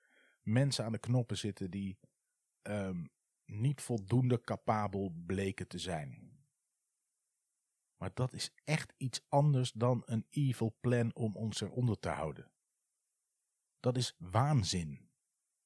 mensen 0.41 0.85
aan 0.85 0.91
de 0.91 0.97
knoppen 0.97 1.37
zitten 1.37 1.71
die 1.71 1.97
um, 2.63 3.09
niet 3.45 3.81
voldoende 3.81 4.41
capabel 4.41 5.13
bleken 5.25 5.67
te 5.67 5.77
zijn. 5.77 6.34
Maar 7.97 8.11
dat 8.13 8.33
is 8.33 8.51
echt 8.63 8.93
iets 8.97 9.25
anders 9.29 9.71
dan 9.71 10.01
een 10.05 10.25
evil 10.29 10.77
plan 10.79 11.15
om 11.15 11.35
ons 11.35 11.61
eronder 11.61 11.99
te 11.99 12.09
houden. 12.09 12.51
Dat 13.79 13.97
is 13.97 14.15
waanzin. 14.17 15.09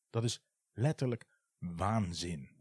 Dat 0.09 0.23
is 0.23 0.43
letterlijk 0.71 1.27
waanzin. 1.57 2.59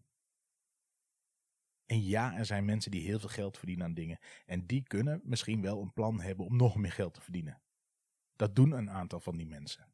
En 1.87 2.02
ja, 2.02 2.37
er 2.37 2.46
zijn 2.46 2.64
mensen 2.64 2.90
die 2.90 3.06
heel 3.06 3.18
veel 3.18 3.28
geld 3.28 3.58
verdienen 3.58 3.87
aan 3.87 3.94
dingen. 3.94 4.18
En 4.46 4.66
die 4.66 4.82
kunnen 4.82 5.20
misschien 5.25 5.62
wel 5.62 5.80
een 5.80 5.92
plan 5.92 6.20
hebben 6.20 6.46
om 6.46 6.56
nog 6.56 6.76
meer 6.76 6.92
geld 6.92 7.14
te 7.14 7.20
verdienen. 7.20 7.62
Dat 8.37 8.54
doen 8.54 8.72
een 8.72 8.90
aantal 8.90 9.20
van 9.20 9.37
die 9.37 9.46
mensen. 9.46 9.92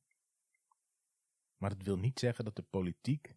Maar 1.57 1.71
dat 1.71 1.83
wil 1.83 1.99
niet 1.99 2.19
zeggen 2.19 2.45
dat 2.45 2.57
de 2.57 2.63
politiek. 2.63 3.35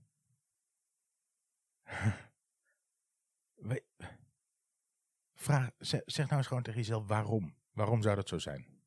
Vraag, 5.47 5.71
zeg 6.05 6.15
nou 6.15 6.37
eens 6.37 6.47
gewoon 6.47 6.63
tegen 6.63 6.79
jezelf 6.79 7.07
waarom. 7.07 7.55
Waarom 7.71 8.01
zou 8.01 8.15
dat 8.15 8.27
zo 8.27 8.37
zijn? 8.37 8.81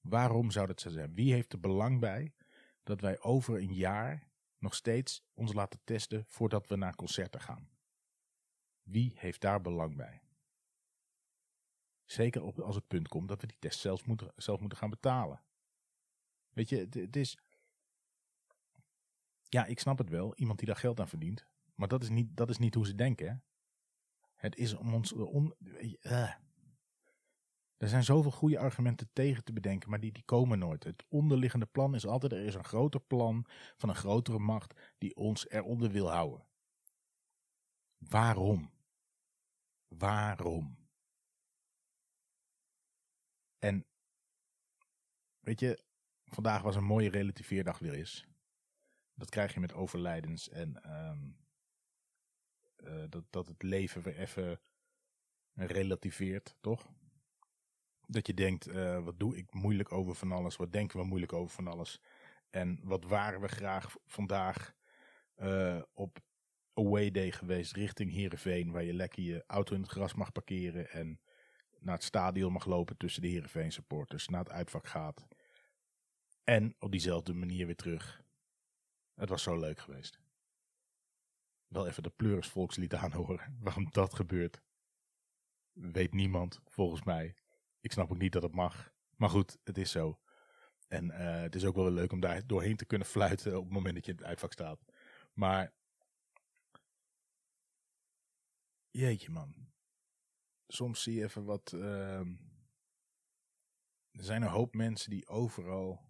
Waarom 0.00 0.50
zou 0.50 0.66
dat 0.66 0.80
zo 0.80 0.90
zijn? 0.90 1.14
Wie 1.14 1.32
heeft 1.32 1.52
er 1.52 1.60
belang 1.60 2.00
bij 2.00 2.34
dat 2.82 3.00
wij 3.00 3.20
over 3.20 3.56
een 3.56 3.74
jaar 3.74 4.28
nog 4.58 4.74
steeds 4.74 5.24
ons 5.34 5.52
laten 5.52 5.80
testen 5.84 6.24
voordat 6.26 6.66
we 6.66 6.76
naar 6.76 6.94
concerten 6.94 7.40
gaan? 7.40 7.68
Wie 8.82 9.12
heeft 9.16 9.40
daar 9.40 9.60
belang 9.60 9.96
bij? 9.96 10.22
Zeker 12.04 12.42
op, 12.42 12.58
als 12.58 12.74
het 12.74 12.86
punt 12.86 13.08
komt 13.08 13.28
dat 13.28 13.40
we 13.40 13.46
die 13.46 13.58
test 13.58 13.80
zelfs 13.80 14.04
moeten, 14.04 14.32
zelf 14.36 14.60
moeten 14.60 14.78
gaan 14.78 14.90
betalen. 14.90 15.42
Weet 16.52 16.68
je, 16.68 16.76
het, 16.90 17.16
is. 17.16 17.38
Ja, 19.42 19.64
ik 19.64 19.78
snap 19.78 19.98
het 19.98 20.08
wel. 20.08 20.34
Iemand 20.34 20.58
die 20.58 20.68
daar 20.68 20.76
geld 20.76 21.00
aan 21.00 21.08
verdient. 21.08 21.46
Maar 21.74 21.88
dat 21.88 22.02
is 22.02 22.08
niet, 22.08 22.36
dat 22.36 22.50
is 22.50 22.58
niet 22.58 22.74
hoe 22.74 22.86
ze 22.86 22.94
denken. 22.94 23.28
Hè? 23.28 23.34
Het 24.36 24.56
is 24.56 24.74
om 24.74 24.94
ons. 24.94 25.12
On, 25.12 25.54
uh. 26.02 26.34
Er 27.76 27.88
zijn 27.88 28.04
zoveel 28.04 28.30
goede 28.30 28.58
argumenten 28.58 29.10
tegen 29.12 29.44
te 29.44 29.52
bedenken, 29.52 29.90
maar 29.90 30.00
die, 30.00 30.12
die 30.12 30.24
komen 30.24 30.58
nooit. 30.58 30.84
Het 30.84 31.04
onderliggende 31.08 31.66
plan 31.66 31.94
is 31.94 32.06
altijd: 32.06 32.32
er 32.32 32.44
is 32.44 32.54
een 32.54 32.64
groter 32.64 33.00
plan 33.00 33.46
van 33.76 33.88
een 33.88 33.94
grotere 33.94 34.38
macht 34.38 34.74
die 34.98 35.16
ons 35.16 35.48
eronder 35.48 35.90
wil 35.90 36.10
houden. 36.10 36.46
Waarom? 37.98 38.70
Waarom? 39.88 40.76
En 43.58 43.86
weet 45.40 45.60
je, 45.60 45.82
vandaag 46.24 46.62
was 46.62 46.76
een 46.76 46.84
mooie 46.84 47.10
relativeerdag 47.10 47.78
weer 47.78 47.92
eens. 47.92 48.26
Dat 49.14 49.30
krijg 49.30 49.54
je 49.54 49.60
met 49.60 49.72
overlijdens 49.72 50.48
en 50.48 50.82
ehm, 50.82 51.30
eh, 52.76 53.02
dat, 53.08 53.24
dat 53.30 53.48
het 53.48 53.62
leven 53.62 54.02
weer 54.02 54.18
even 54.18 54.60
relativeert, 55.54 56.56
toch? 56.60 56.86
Dat 58.06 58.26
je 58.26 58.34
denkt, 58.34 58.68
uh, 58.68 59.04
wat 59.04 59.18
doe 59.18 59.36
ik 59.36 59.54
moeilijk 59.54 59.92
over 59.92 60.14
van 60.14 60.32
alles? 60.32 60.56
Wat 60.56 60.72
denken 60.72 60.98
we 60.98 61.06
moeilijk 61.06 61.32
over 61.32 61.54
van 61.54 61.66
alles? 61.66 62.00
En 62.50 62.80
wat 62.82 63.04
waren 63.04 63.40
we 63.40 63.48
graag 63.48 63.96
vandaag 64.06 64.74
uh, 65.36 65.82
op 65.92 66.18
away 66.74 67.10
day 67.10 67.30
geweest 67.30 67.72
richting 67.72 68.12
Heerenveen, 68.12 68.70
waar 68.70 68.84
je 68.84 68.94
lekker 68.94 69.22
je 69.22 69.44
auto 69.46 69.74
in 69.74 69.80
het 69.80 69.90
gras 69.90 70.14
mag 70.14 70.32
parkeren 70.32 70.90
en 70.90 71.20
naar 71.78 71.94
het 71.94 72.04
stadion 72.04 72.52
mag 72.52 72.66
lopen 72.66 72.96
tussen 72.96 73.22
de 73.22 73.28
Heerenveen 73.28 73.72
supporters, 73.72 74.28
naar 74.28 74.40
het 74.40 74.50
uitvak 74.50 74.86
gaat. 74.86 75.26
En 76.44 76.74
op 76.78 76.90
diezelfde 76.90 77.34
manier 77.34 77.66
weer 77.66 77.76
terug. 77.76 78.22
Het 79.14 79.28
was 79.28 79.42
zo 79.42 79.58
leuk 79.58 79.78
geweest. 79.78 80.20
Wel 81.66 81.86
even 81.86 82.02
de 82.02 82.10
Pleuris 82.10 82.48
volkslied 82.48 82.94
aanhoren. 82.94 83.56
Waarom 83.60 83.90
dat 83.90 84.14
gebeurt, 84.14 84.60
weet 85.72 86.12
niemand, 86.12 86.60
volgens 86.64 87.02
mij. 87.02 87.34
Ik 87.80 87.92
snap 87.92 88.10
ook 88.10 88.18
niet 88.18 88.32
dat 88.32 88.42
het 88.42 88.54
mag. 88.54 88.92
Maar 89.16 89.30
goed, 89.30 89.58
het 89.64 89.78
is 89.78 89.90
zo. 89.90 90.20
En 90.88 91.04
uh, 91.04 91.40
het 91.40 91.54
is 91.54 91.64
ook 91.64 91.74
wel 91.74 91.90
leuk 91.90 92.12
om 92.12 92.20
daar 92.20 92.46
doorheen 92.46 92.76
te 92.76 92.84
kunnen 92.84 93.06
fluiten 93.06 93.56
op 93.56 93.64
het 93.64 93.72
moment 93.72 93.94
dat 93.94 94.04
je 94.04 94.12
in 94.12 94.18
het 94.18 94.26
uitvak 94.26 94.52
staat. 94.52 94.80
Maar 95.32 95.72
jeetje 98.90 99.30
man. 99.30 99.54
Soms 100.66 101.02
zie 101.02 101.14
je 101.14 101.24
even 101.24 101.44
wat. 101.44 101.72
Uh, 101.72 102.18
er 104.10 104.24
zijn 104.24 104.42
een 104.42 104.48
hoop 104.48 104.74
mensen 104.74 105.10
die 105.10 105.28
overal 105.28 106.04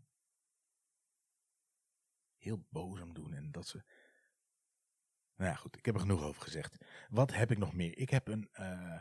heel 2.37 2.67
boos 2.69 3.01
om 3.01 3.15
doen. 3.15 3.33
En 3.35 3.51
dat 3.51 3.67
ze. 3.67 3.85
Nou 5.37 5.51
ja, 5.51 5.57
goed, 5.57 5.77
ik 5.77 5.85
heb 5.85 5.95
er 5.95 6.01
genoeg 6.01 6.23
over 6.23 6.43
gezegd. 6.43 6.85
Wat 7.09 7.33
heb 7.33 7.51
ik 7.51 7.59
nog 7.59 7.73
meer? 7.73 7.99
Ik 7.99 8.11
heb 8.11 8.29
een. 8.29 8.49
Uh, 8.61 9.01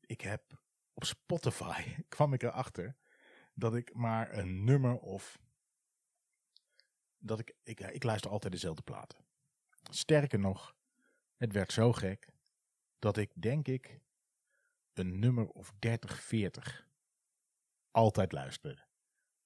ik 0.00 0.20
heb 0.20 0.60
op 0.92 1.04
Spotify 1.04 1.94
kwam 2.08 2.32
ik 2.32 2.42
erachter 2.42 2.96
dat 3.54 3.74
ik 3.74 3.94
maar 3.94 4.32
een 4.38 4.64
nummer 4.64 4.98
of. 4.98 5.38
Dat 7.18 7.38
ik, 7.38 7.54
ik, 7.62 7.80
ik 7.80 8.02
luister 8.02 8.30
altijd 8.30 8.52
dezelfde 8.52 8.82
platen. 8.82 9.24
Sterker 9.90 10.38
nog, 10.38 10.76
het 11.36 11.52
werd 11.52 11.72
zo 11.72 11.92
gek 11.92 12.28
dat 12.98 13.16
ik 13.16 13.30
denk 13.34 13.68
ik 13.68 14.00
een 14.92 15.18
nummer 15.18 15.48
of 15.48 15.72
30, 15.78 16.22
40 16.22 16.88
altijd 17.90 18.32
luisterde. 18.32 18.84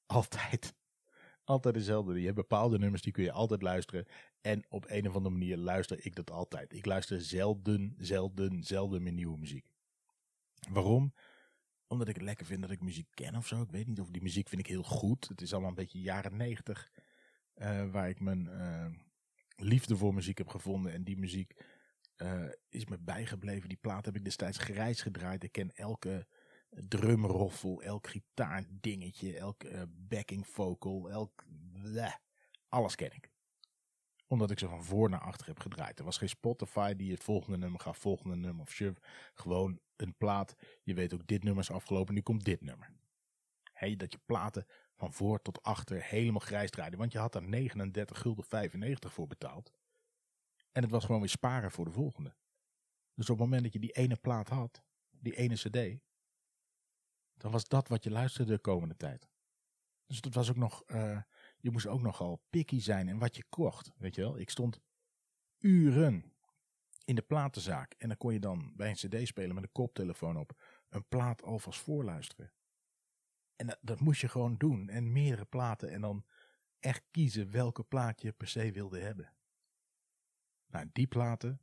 Altijd. 0.06 0.74
Altijd 1.50 1.74
dezelfde. 1.74 2.18
Je 2.18 2.24
hebt 2.24 2.36
bepaalde 2.36 2.78
nummers 2.78 3.02
die 3.02 3.12
kun 3.12 3.24
je 3.24 3.32
altijd 3.32 3.62
luisteren. 3.62 4.06
En 4.40 4.64
op 4.68 4.84
een 4.88 5.08
of 5.08 5.14
andere 5.14 5.34
manier 5.34 5.56
luister 5.56 6.04
ik 6.04 6.14
dat 6.14 6.30
altijd. 6.30 6.74
Ik 6.74 6.86
luister 6.86 7.20
zelden, 7.20 7.94
zelden, 7.98 8.62
zelden 8.62 9.02
meer 9.02 9.12
nieuwe 9.12 9.38
muziek. 9.38 9.64
Waarom? 10.70 11.14
Omdat 11.86 12.08
ik 12.08 12.14
het 12.14 12.24
lekker 12.24 12.46
vind 12.46 12.60
dat 12.60 12.70
ik 12.70 12.80
muziek 12.80 13.08
ken 13.14 13.36
of 13.36 13.46
zo. 13.46 13.62
Ik 13.62 13.70
weet 13.70 13.86
niet 13.86 14.00
of 14.00 14.10
die 14.10 14.22
muziek 14.22 14.48
vind 14.48 14.60
ik 14.60 14.66
heel 14.66 14.82
goed. 14.82 15.28
Het 15.28 15.40
is 15.40 15.52
allemaal 15.52 15.68
een 15.68 15.74
beetje 15.76 16.00
jaren 16.00 16.36
negentig. 16.36 16.90
Uh, 17.56 17.90
waar 17.90 18.08
ik 18.08 18.20
mijn 18.20 18.46
uh, 18.46 18.86
liefde 19.56 19.96
voor 19.96 20.14
muziek 20.14 20.38
heb 20.38 20.48
gevonden. 20.48 20.92
En 20.92 21.04
die 21.04 21.18
muziek 21.18 21.64
uh, 22.16 22.48
is 22.68 22.86
me 22.86 22.98
bijgebleven. 22.98 23.68
Die 23.68 23.78
plaat 23.80 24.04
heb 24.04 24.16
ik 24.16 24.24
destijds 24.24 24.58
grijs 24.58 25.02
gedraaid. 25.02 25.44
Ik 25.44 25.52
ken 25.52 25.70
elke 25.74 26.26
drumroffel, 26.70 27.82
elk 27.82 28.06
gitaardingetje, 28.06 29.36
elk 29.36 29.64
uh, 29.64 29.82
backing 29.88 30.46
vocal, 30.46 31.10
elk... 31.10 31.44
Alles 32.68 32.94
ken 32.94 33.12
ik. 33.12 33.30
Omdat 34.26 34.50
ik 34.50 34.58
ze 34.58 34.68
van 34.68 34.84
voor 34.84 35.10
naar 35.10 35.20
achter 35.20 35.46
heb 35.46 35.58
gedraaid. 35.58 35.98
Er 35.98 36.04
was 36.04 36.18
geen 36.18 36.28
Spotify 36.28 36.94
die 36.94 37.12
het 37.12 37.24
volgende 37.24 37.58
nummer 37.58 37.80
gaf, 37.80 37.98
volgende 37.98 38.36
nummer 38.36 38.62
of 38.62 38.70
shove. 38.70 39.00
Gewoon 39.34 39.80
een 39.96 40.16
plaat. 40.16 40.54
Je 40.82 40.94
weet 40.94 41.14
ook 41.14 41.26
dit 41.26 41.44
nummer 41.44 41.62
is 41.62 41.70
afgelopen, 41.70 42.14
nu 42.14 42.20
komt 42.20 42.44
dit 42.44 42.60
nummer. 42.60 42.92
Hey, 43.72 43.96
dat 43.96 44.12
je 44.12 44.18
platen 44.26 44.66
van 44.94 45.12
voor 45.12 45.42
tot 45.42 45.62
achter 45.62 46.02
helemaal 46.04 46.40
grijs 46.40 46.70
draaide. 46.70 46.96
Want 46.96 47.12
je 47.12 47.18
had 47.18 47.32
daar 47.32 47.48
39 47.48 48.18
gulden 48.18 48.44
95 48.44 49.12
voor 49.12 49.26
betaald. 49.26 49.72
En 50.72 50.82
het 50.82 50.90
was 50.90 51.04
gewoon 51.04 51.20
weer 51.20 51.30
sparen 51.30 51.70
voor 51.70 51.84
de 51.84 51.90
volgende. 51.90 52.34
Dus 53.14 53.30
op 53.30 53.38
het 53.38 53.44
moment 53.44 53.62
dat 53.62 53.72
je 53.72 53.78
die 53.78 53.92
ene 53.92 54.16
plaat 54.16 54.48
had, 54.48 54.82
die 55.10 55.36
ene 55.36 55.54
cd, 55.54 56.00
dan 57.40 57.50
was 57.50 57.68
dat 57.68 57.88
wat 57.88 58.04
je 58.04 58.10
luisterde 58.10 58.52
de 58.52 58.58
komende 58.58 58.96
tijd. 58.96 59.28
Dus 60.06 60.20
dat 60.20 60.34
was 60.34 60.50
ook 60.50 60.56
nog, 60.56 60.82
uh, 60.86 61.22
je 61.58 61.70
moest 61.70 61.86
ook 61.86 62.00
nogal 62.00 62.42
picky 62.50 62.80
zijn 62.80 63.08
in 63.08 63.18
wat 63.18 63.36
je 63.36 63.44
kocht, 63.48 63.92
weet 63.96 64.14
je 64.14 64.20
wel. 64.20 64.38
Ik 64.38 64.50
stond 64.50 64.80
uren 65.58 66.32
in 67.04 67.14
de 67.14 67.22
platenzaak 67.22 67.94
en 67.98 68.08
dan 68.08 68.16
kon 68.16 68.32
je 68.32 68.40
dan 68.40 68.72
bij 68.76 68.88
een 68.88 68.94
cd 68.94 69.26
spelen 69.26 69.54
met 69.54 69.64
een 69.64 69.72
koptelefoon 69.72 70.36
op 70.36 70.62
een 70.88 71.08
plaat 71.08 71.42
alvast 71.42 71.80
voorluisteren. 71.80 72.52
En 73.56 73.78
dat, 73.80 74.00
moest 74.00 74.20
je 74.20 74.28
gewoon 74.28 74.56
doen 74.56 74.88
en 74.88 75.12
meerdere 75.12 75.44
platen 75.44 75.90
en 75.90 76.00
dan 76.00 76.26
echt 76.78 77.04
kiezen 77.10 77.50
welke 77.50 77.82
plaat 77.82 78.22
je 78.22 78.32
per 78.32 78.48
se 78.48 78.72
wilde 78.72 78.98
hebben. 78.98 79.32
Nou, 80.66 80.88
die 80.92 81.06
platen, 81.06 81.60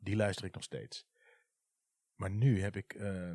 die 0.00 0.16
luister 0.16 0.44
ik 0.44 0.54
nog 0.54 0.62
steeds. 0.62 1.06
Maar 2.14 2.30
nu 2.30 2.60
heb 2.60 2.76
ik, 2.76 2.94
uh, 2.94 3.32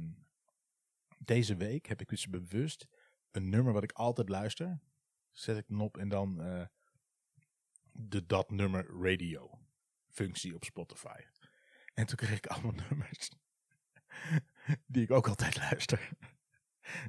deze 1.27 1.55
week 1.55 1.86
heb 1.86 2.01
ik 2.01 2.10
dus 2.10 2.29
bewust 2.29 2.88
een 3.31 3.50
nummer 3.50 3.74
wat 3.74 3.84
ik 3.84 3.91
altijd 3.91 4.29
luister. 4.29 4.79
Zet 5.31 5.57
ik 5.57 5.67
dan 5.67 5.81
op 5.81 5.98
en 5.98 6.10
dan 6.10 6.41
uh, 6.41 6.65
de 7.91 8.25
dat 8.25 8.51
nummer 8.51 8.86
radio 9.01 9.60
functie 10.07 10.55
op 10.55 10.63
Spotify. 10.63 11.22
En 11.93 12.05
toen 12.05 12.15
kreeg 12.15 12.38
ik 12.38 12.48
allemaal 12.53 12.81
nummers 12.89 13.29
die 14.86 15.03
ik 15.03 15.12
ook 15.12 15.27
altijd 15.27 15.57
luister. 15.57 16.10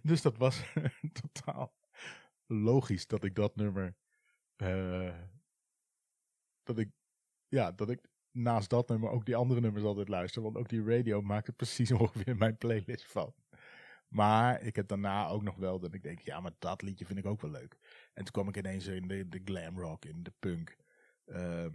Dus 0.03 0.23
dat 0.23 0.37
was 0.37 0.63
totaal 1.21 1.75
logisch 2.47 3.07
dat 3.07 3.25
ik 3.25 3.35
dat 3.35 3.57
nummer, 3.57 3.97
uh, 4.57 5.19
dat 6.63 6.79
ik 6.79 6.91
ja, 7.49 7.73
dat 7.73 7.91
ik 7.91 8.09
naast 8.31 8.71
dat 8.71 8.89
nummer 8.89 9.11
ook 9.11 9.25
die 9.25 9.37
andere 9.37 9.61
nummers 9.61 9.85
altijd 9.85 10.09
luister. 10.09 10.43
Want 10.43 10.57
ook 10.57 10.69
die 10.69 10.85
radio 10.85 11.23
maakt 11.23 11.47
het 11.47 11.57
precies 11.57 11.93
ongeveer 12.03 12.37
mijn 12.37 12.57
playlist 12.57 13.07
van. 13.07 13.35
Maar 14.09 14.63
ik 14.63 14.77
heb 14.77 14.89
daarna 14.89 15.29
ook 15.29 15.43
nog 15.43 15.57
wel 15.57 15.79
dat 15.79 15.95
ik 15.95 16.03
denk, 16.03 16.21
ja, 16.21 16.41
maar 16.41 16.53
dat 16.59 16.83
liedje 16.83 17.07
vind 17.07 17.19
ik 17.19 17.27
ook 17.27 17.41
wel 17.41 17.51
leuk. 17.51 17.79
En 18.15 18.25
toen 18.25 18.33
kwam 18.33 18.49
ik 18.49 18.57
ineens 18.57 18.87
in 18.87 19.09
de, 19.09 19.29
de 19.29 19.41
glam 19.45 19.79
rock, 19.79 20.05
in 20.05 20.23
de 20.23 20.33
punk. 20.39 20.77
Uh, 21.27 21.67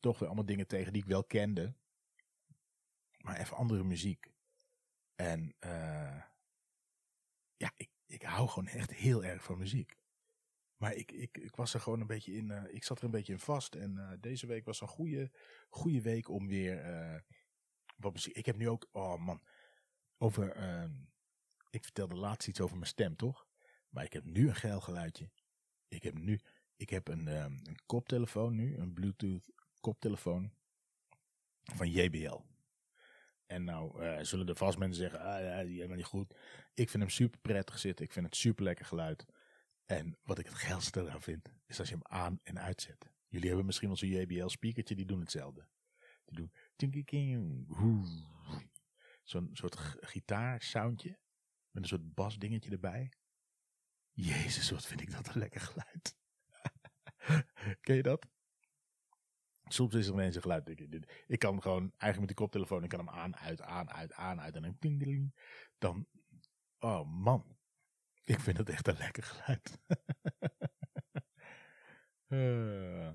toch 0.00 0.18
weer 0.18 0.28
allemaal 0.28 0.46
dingen 0.46 0.66
tegen 0.66 0.92
die 0.92 1.02
ik 1.02 1.08
wel 1.08 1.24
kende. 1.24 1.74
Maar 3.18 3.36
even 3.36 3.56
andere 3.56 3.84
muziek. 3.84 4.32
En 5.14 5.54
uh, 5.60 6.22
ja, 7.56 7.72
ik, 7.76 7.90
ik 8.06 8.22
hou 8.22 8.48
gewoon 8.48 8.68
echt 8.68 8.92
heel 8.92 9.24
erg 9.24 9.42
van 9.42 9.58
muziek. 9.58 9.98
Maar 10.76 10.94
ik, 10.94 11.12
ik, 11.12 11.38
ik 11.38 11.56
was 11.56 11.74
er 11.74 11.80
gewoon 11.80 12.00
een 12.00 12.06
beetje 12.06 12.32
in, 12.32 12.50
uh, 12.50 12.62
ik 12.68 12.84
zat 12.84 12.98
er 12.98 13.04
een 13.04 13.10
beetje 13.10 13.32
in 13.32 13.38
vast. 13.38 13.74
En 13.74 13.94
uh, 13.96 14.12
deze 14.20 14.46
week 14.46 14.64
was 14.64 14.80
een 14.80 14.88
goede, 14.88 15.30
goede 15.68 16.00
week 16.00 16.28
om 16.28 16.48
weer 16.48 17.24
wat 17.96 18.12
muziek. 18.12 18.36
Ik 18.36 18.46
heb 18.46 18.56
nu 18.56 18.68
ook, 18.68 18.88
oh 18.92 19.16
man, 19.20 19.42
over, 20.18 20.56
ik 21.74 21.84
vertelde 21.84 22.14
laatst 22.14 22.48
iets 22.48 22.60
over 22.60 22.76
mijn 22.76 22.88
stem, 22.88 23.16
toch? 23.16 23.46
Maar 23.88 24.04
ik 24.04 24.12
heb 24.12 24.24
nu 24.24 24.48
een 24.48 24.54
geil 24.54 24.80
geluidje. 24.80 25.30
Ik 25.88 26.02
heb 26.02 26.18
nu, 26.18 26.40
ik 26.76 26.90
heb 26.90 27.08
een, 27.08 27.26
een 27.26 27.78
koptelefoon 27.86 28.54
nu, 28.54 28.76
een 28.76 28.92
Bluetooth 28.92 29.50
koptelefoon 29.80 30.52
van 31.62 31.90
JBL. 31.90 32.40
En 33.46 33.64
nou 33.64 34.04
zullen 34.24 34.48
er 34.48 34.56
vast 34.56 34.78
mensen 34.78 35.02
zeggen, 35.02 35.20
ah 35.20 35.40
ja, 35.40 35.62
die 35.62 35.74
helemaal 35.74 35.96
niet 35.96 36.06
goed. 36.06 36.34
Ik 36.74 36.90
vind 36.90 37.02
hem 37.02 37.12
super 37.12 37.40
prettig 37.40 37.78
zitten, 37.78 38.04
ik 38.04 38.12
vind 38.12 38.26
het 38.26 38.36
super 38.36 38.64
lekker 38.64 38.84
geluid. 38.84 39.24
En 39.84 40.18
wat 40.22 40.38
ik 40.38 40.46
het 40.46 40.54
geilste 40.54 41.00
eraan 41.00 41.22
vind, 41.22 41.52
is 41.66 41.78
als 41.78 41.88
je 41.88 41.94
hem 41.94 42.06
aan 42.06 42.40
en 42.42 42.58
uitzet. 42.58 43.10
Jullie 43.28 43.48
hebben 43.48 43.66
misschien 43.66 43.88
wel 43.88 43.96
zo'n 43.96 44.08
JBL 44.08 44.46
speakertje, 44.48 44.94
die 44.94 45.06
doen 45.06 45.20
hetzelfde. 45.20 45.66
Die 46.24 46.36
doen 46.36 46.52
zo'n 49.22 49.50
soort 49.52 49.76
gitaarsoundje 50.00 51.18
met 51.74 51.82
een 51.82 51.88
soort 51.88 52.14
basdingetje 52.14 52.70
erbij. 52.70 53.12
Jezus, 54.10 54.70
wat 54.70 54.86
vind 54.86 55.00
ik 55.00 55.10
dat 55.10 55.28
een 55.28 55.38
lekker 55.38 55.60
geluid. 55.60 56.16
Ken 57.80 57.96
je 57.96 58.02
dat? 58.02 58.26
Soms 59.64 59.94
is 59.94 60.06
er 60.06 60.12
ineens 60.12 60.36
een 60.36 60.42
geluid. 60.42 60.68
Ik, 61.26 61.38
kan 61.38 61.62
gewoon 61.62 61.80
eigenlijk 61.80 62.18
met 62.18 62.28
die 62.28 62.36
koptelefoon, 62.36 62.82
ik 62.82 62.88
kan 62.88 62.98
hem 62.98 63.08
aan, 63.08 63.36
uit, 63.36 63.60
aan, 63.60 63.90
uit, 63.90 64.12
aan, 64.12 64.40
uit 64.40 64.56
en 64.56 64.76
dan 64.78 65.32
Dan, 65.78 66.06
oh 66.78 67.08
man, 67.08 67.56
ik 68.24 68.40
vind 68.40 68.58
het 68.58 68.68
echt 68.68 68.88
een 68.88 68.96
lekker 68.96 69.22
geluid. 69.22 69.78
uh, 72.28 73.12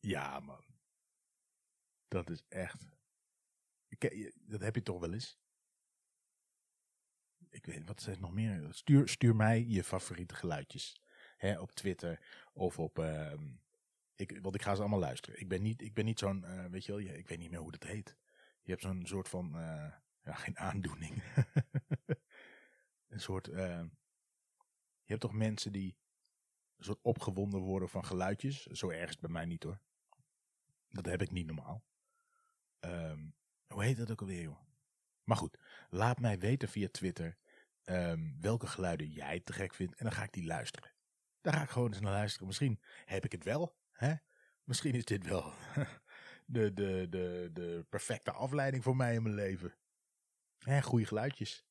ja, 0.12 0.40
man. 0.40 0.64
Dat 2.08 2.30
is 2.30 2.44
echt. 2.48 2.90
Dat 4.34 4.60
heb 4.60 4.74
je 4.74 4.82
toch 4.82 5.00
wel 5.00 5.12
eens? 5.12 5.41
Ik 7.52 7.66
weet 7.66 7.86
wat 7.86 8.06
is 8.06 8.18
nog 8.18 8.32
meer. 8.32 8.66
Stuur, 8.70 9.08
stuur 9.08 9.36
mij 9.36 9.64
je 9.66 9.84
favoriete 9.84 10.34
geluidjes. 10.34 11.00
Hè, 11.36 11.60
op 11.60 11.72
Twitter 11.72 12.20
of 12.52 12.78
op, 12.78 12.98
uh, 12.98 13.32
Ik, 14.16 14.38
want 14.42 14.54
ik 14.54 14.62
ga 14.62 14.74
ze 14.74 14.80
allemaal 14.80 14.98
luisteren. 14.98 15.40
Ik 15.40 15.48
ben 15.48 15.62
niet, 15.62 15.82
ik 15.82 15.94
ben 15.94 16.04
niet 16.04 16.18
zo'n, 16.18 16.44
eh, 16.44 16.64
weet 16.66 16.84
je 16.84 16.92
wel, 16.92 17.00
ik 17.00 17.28
weet 17.28 17.38
niet 17.38 17.50
meer 17.50 17.60
hoe 17.60 17.70
dat 17.70 17.82
heet. 17.82 18.16
Je 18.62 18.70
hebt 18.70 18.82
zo'n 18.82 19.06
soort 19.06 19.28
van, 19.28 19.46
uh, 19.56 19.92
ja, 20.24 20.34
geen 20.34 20.58
aandoening. 20.58 21.22
een 23.08 23.20
soort, 23.20 23.48
uh, 23.48 23.84
je 25.04 25.18
hebt 25.18 25.20
toch 25.20 25.32
mensen 25.32 25.72
die 25.72 25.96
een 26.76 26.84
soort 26.84 27.02
opgewonden 27.02 27.60
worden 27.60 27.88
van 27.88 28.04
geluidjes. 28.04 28.66
Zo 28.66 28.90
ergens 28.90 29.18
bij 29.18 29.30
mij 29.30 29.44
niet 29.44 29.62
hoor. 29.62 29.80
Dat 30.90 31.06
heb 31.06 31.22
ik 31.22 31.30
niet 31.30 31.46
normaal. 31.46 31.84
Um, 32.80 33.34
hoe 33.66 33.82
heet 33.82 33.96
dat 33.96 34.10
ook 34.10 34.20
alweer 34.20 34.42
joh? 34.42 34.60
Maar 35.24 35.36
goed, 35.36 35.58
laat 35.90 36.20
mij 36.20 36.38
weten 36.38 36.68
via 36.68 36.88
Twitter 36.90 37.36
um, 37.84 38.36
welke 38.40 38.66
geluiden 38.66 39.08
jij 39.08 39.40
te 39.40 39.52
gek 39.52 39.74
vindt. 39.74 39.94
En 39.94 40.04
dan 40.04 40.14
ga 40.14 40.22
ik 40.22 40.32
die 40.32 40.46
luisteren. 40.46 40.92
Daar 41.40 41.52
ga 41.52 41.62
ik 41.62 41.70
gewoon 41.70 41.88
eens 41.88 42.00
naar 42.00 42.12
luisteren. 42.12 42.46
Misschien 42.46 42.80
heb 43.04 43.24
ik 43.24 43.32
het 43.32 43.44
wel. 43.44 43.76
Hè? 43.92 44.14
Misschien 44.64 44.94
is 44.94 45.04
dit 45.04 45.26
wel 45.26 45.52
de, 46.46 46.72
de, 46.72 47.06
de, 47.10 47.50
de 47.52 47.86
perfecte 47.88 48.32
afleiding 48.32 48.82
voor 48.82 48.96
mij 48.96 49.14
in 49.14 49.22
mijn 49.22 49.34
leven. 49.34 49.74
Hè, 50.58 50.82
goede 50.82 51.06
geluidjes. 51.06 51.64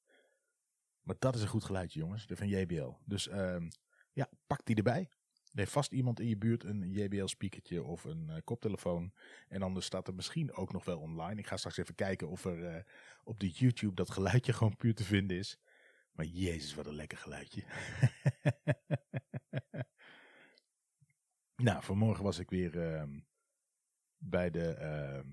Maar 1.01 1.15
dat 1.19 1.35
is 1.35 1.41
een 1.41 1.47
goed 1.47 1.63
geluidje, 1.63 1.99
jongens. 1.99 2.27
De 2.27 2.35
van 2.35 2.47
JBL. 2.47 2.91
Dus 3.05 3.31
um, 3.31 3.69
ja, 4.11 4.29
pak 4.47 4.65
die 4.65 4.75
erbij. 4.75 5.09
Er 5.51 5.57
heeft 5.57 5.71
vast 5.71 5.91
iemand 5.91 6.19
in 6.19 6.27
je 6.27 6.37
buurt 6.37 6.63
een 6.63 6.91
JBL-speakertje 6.91 7.83
of 7.83 8.03
een 8.03 8.27
uh, 8.29 8.35
koptelefoon. 8.43 9.13
En 9.47 9.61
anders 9.61 9.85
staat 9.85 10.07
er 10.07 10.13
misschien 10.15 10.53
ook 10.53 10.71
nog 10.71 10.85
wel 10.85 10.99
online. 10.99 11.39
Ik 11.39 11.47
ga 11.47 11.57
straks 11.57 11.77
even 11.77 11.95
kijken 11.95 12.29
of 12.29 12.45
er 12.45 12.75
uh, 12.75 12.83
op 13.23 13.39
de 13.39 13.49
YouTube 13.49 13.95
dat 13.95 14.11
geluidje 14.11 14.53
gewoon 14.57 14.75
puur 14.75 14.95
te 14.95 15.03
vinden 15.03 15.37
is. 15.37 15.59
Maar 16.11 16.25
jezus, 16.25 16.73
wat 16.73 16.85
een 16.85 16.95
lekker 16.95 17.17
geluidje. 17.17 17.63
nou, 21.65 21.83
vanmorgen 21.83 22.23
was 22.23 22.39
ik 22.39 22.49
weer 22.49 22.75
uh, 22.75 23.03
bij, 24.17 24.49
de, 24.49 24.77
uh, 24.79 25.31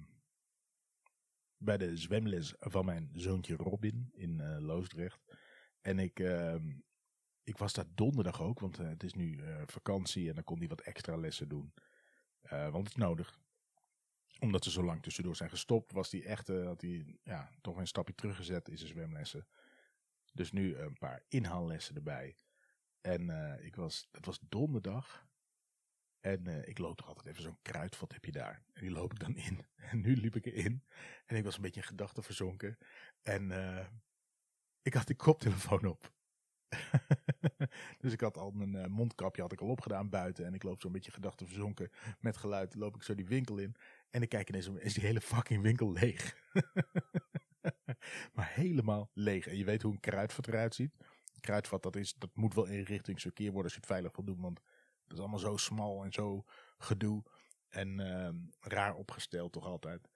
bij 1.57 1.77
de 1.77 1.97
zwemles 1.97 2.55
van 2.59 2.85
mijn 2.85 3.11
zoontje 3.13 3.57
Robin 3.57 4.11
in 4.13 4.39
uh, 4.39 4.59
Loosdrecht. 4.59 5.21
En 5.81 5.99
ik, 5.99 6.21
ehm, 6.21 6.73
ik 7.43 7.59
was 7.59 7.73
daar 7.73 7.95
donderdag 7.95 8.43
ook, 8.43 8.61
want 8.61 8.79
eh, 8.79 8.89
het 8.89 9.03
is 9.03 9.15
nu 9.15 9.41
vakantie 9.67 10.29
en 10.29 10.35
dan 10.35 10.45
kon 10.45 10.59
hij 10.59 10.69
wat 10.69 10.81
extra 10.81 11.17
lessen 11.17 11.49
doen. 11.49 11.75
want 12.49 12.77
het 12.77 12.89
is 12.89 12.95
nodig. 12.95 13.39
Omdat 14.41 14.65
ze 14.65 14.71
zo 14.71 14.83
lang 14.83 15.03
tussendoor 15.03 15.37
zijn 15.37 15.51
gestopt, 15.51 15.93
was 15.93 16.11
hij 16.11 16.25
echt, 16.25 16.49
had 16.49 16.81
hij 16.81 17.19
ja, 17.23 17.51
toch 17.61 17.77
een 17.77 17.87
stapje 17.87 18.15
teruggezet 18.15 18.69
in 18.69 18.79
zijn 18.79 18.91
zwemlessen. 18.91 19.47
Dus 20.33 20.53
nu 20.53 20.77
een 20.77 20.99
paar 20.99 21.23
inhaallessen 21.29 21.95
erbij. 21.95 22.37
En 23.01 23.23
uh, 23.23 23.65
ik 23.65 23.77
was, 23.77 24.09
het 24.13 24.27
was 24.27 24.39
donderdag. 24.49 25.27
En 26.21 26.49
uh, 26.49 26.69
ik 26.69 26.79
loop 26.79 26.97
toch 26.97 27.09
altijd 27.09 27.27
even 27.27 27.43
zo'n 27.43 27.59
kruidvat 27.63 28.13
heb 28.13 28.25
je 28.25 28.33
daar. 28.33 28.63
En 28.73 28.81
die 28.81 28.91
loop 28.91 29.13
ik 29.13 29.19
dan 29.19 29.37
in. 29.37 29.67
En 29.91 30.01
nu 30.01 30.17
liep 30.17 30.37
ik 30.37 30.47
erin. 30.47 30.85
En 31.27 31.37
ik 31.37 31.45
was 31.45 31.57
een 31.57 31.63
beetje 31.63 31.81
in 31.81 31.87
gedachten 31.87 32.23
verzonken. 32.23 32.79
En 33.23 33.51
uh, 33.51 33.87
ik 34.83 34.95
had 34.95 35.07
die 35.07 35.17
koptelefoon 35.17 35.87
op. 35.87 36.13
dus 38.01 38.13
ik 38.13 38.21
had 38.21 38.37
al 38.37 38.51
mijn 38.51 38.91
mondkapje 38.91 39.43
had 39.43 39.53
ik 39.53 39.61
al 39.61 39.69
opgedaan 39.69 40.09
buiten. 40.09 40.47
En 40.47 40.55
ik 40.55 40.63
loop 40.63 40.81
zo'n 40.81 40.93
beetje 40.93 41.13
gedachten 41.13 41.47
verzonken. 41.47 41.91
Met 42.21 42.37
geluid 42.37 42.75
loop 42.75 42.97
ik 42.97 43.03
zo 43.03 43.15
die 43.15 43.27
winkel 43.27 43.59
in. 43.59 43.77
En 44.11 44.23
ik 44.23 44.29
kijk 44.29 44.49
ineens, 44.49 44.69
is 44.69 44.95
die 44.95 45.05
hele 45.05 45.21
fucking 45.21 45.63
winkel 45.63 45.93
leeg. 45.93 46.37
maar 48.35 48.53
helemaal 48.55 49.11
leeg. 49.15 49.47
En 49.47 49.57
je 49.57 49.65
weet 49.65 49.83
hoe 49.83 49.93
een 49.93 50.01
kruidvat 50.01 50.47
eruit 50.47 50.75
ziet. 50.75 50.95
Een 51.35 51.41
kruidvat, 51.41 51.83
dat, 51.83 51.97
is, 51.97 52.15
dat 52.15 52.31
moet 52.35 52.55
wel 52.55 52.67
in 52.67 52.83
richting 52.83 53.23
worden 53.37 53.63
als 53.63 53.73
je 53.73 53.79
het 53.79 53.87
veilig 53.87 54.17
wil 54.17 54.25
doen. 54.25 54.41
Want 54.41 54.61
dat 55.05 55.13
is 55.13 55.19
allemaal 55.19 55.39
zo 55.39 55.57
smal 55.57 56.05
en 56.05 56.13
zo 56.13 56.45
gedoe. 56.79 57.23
En 57.69 58.01
uh, 58.01 58.29
raar 58.61 58.95
opgesteld 58.95 59.53
toch 59.53 59.67
altijd. 59.67 60.09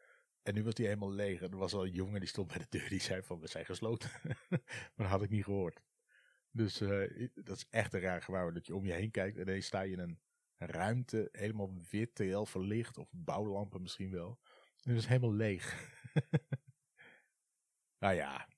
En 0.42 0.54
nu 0.54 0.64
was 0.64 0.74
die 0.74 0.86
helemaal 0.86 1.12
leeg. 1.12 1.40
En 1.40 1.50
er 1.50 1.56
was 1.56 1.72
al 1.74 1.84
een 1.84 1.92
jongen 1.92 2.20
die 2.20 2.28
stond 2.28 2.48
bij 2.48 2.58
de 2.58 2.66
deur. 2.68 2.88
Die 2.88 3.00
zei 3.00 3.22
van, 3.22 3.40
we 3.40 3.46
zijn 3.46 3.64
gesloten. 3.64 4.10
maar 4.50 4.60
dat 4.96 5.06
had 5.06 5.22
ik 5.22 5.30
niet 5.30 5.44
gehoord. 5.44 5.80
Dus 6.50 6.80
uh, 6.80 7.28
dat 7.34 7.56
is 7.56 7.66
echt 7.70 7.94
een 7.94 8.00
raar 8.00 8.22
gewaar. 8.22 8.52
Dat 8.52 8.66
je 8.66 8.74
om 8.74 8.84
je 8.84 8.92
heen 8.92 9.10
kijkt. 9.10 9.36
En 9.36 9.42
ineens 9.42 9.66
sta 9.66 9.80
je 9.80 9.92
in 9.92 9.98
een 9.98 10.20
ruimte. 10.56 11.28
Helemaal 11.32 11.72
wit, 11.90 12.18
heel 12.18 12.46
verlicht. 12.46 12.98
Of 12.98 13.08
bouwlampen 13.10 13.82
misschien 13.82 14.10
wel. 14.10 14.38
En 14.82 14.90
het 14.90 14.98
is 14.98 15.06
helemaal 15.06 15.34
leeg. 15.34 15.90
Nou 18.02 18.14
ja, 18.14 18.48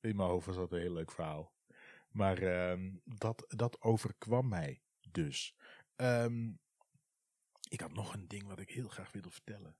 in 0.00 0.16
mijn 0.16 0.28
hoofd 0.28 0.46
was 0.46 0.56
dat 0.56 0.72
een 0.72 0.80
heel 0.80 0.92
leuk 0.92 1.10
verhaal. 1.10 1.52
Maar 2.08 2.70
um, 2.70 3.00
dat, 3.04 3.44
dat 3.48 3.80
overkwam 3.80 4.48
mij 4.48 4.82
dus. 5.10 5.56
Um, 5.96 6.60
ik 7.68 7.80
had 7.80 7.92
nog 7.92 8.14
een 8.14 8.28
ding 8.28 8.46
wat 8.46 8.58
ik 8.58 8.70
heel 8.70 8.88
graag 8.88 9.12
wilde 9.12 9.30
vertellen. 9.30 9.76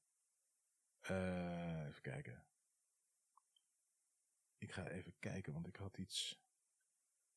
Uh, 1.10 1.86
even 1.86 2.02
kijken. 2.02 2.46
Ik 4.58 4.72
ga 4.72 4.88
even 4.88 5.14
kijken, 5.18 5.52
want 5.52 5.66
ik 5.66 5.76
had 5.76 5.98
iets. 5.98 6.40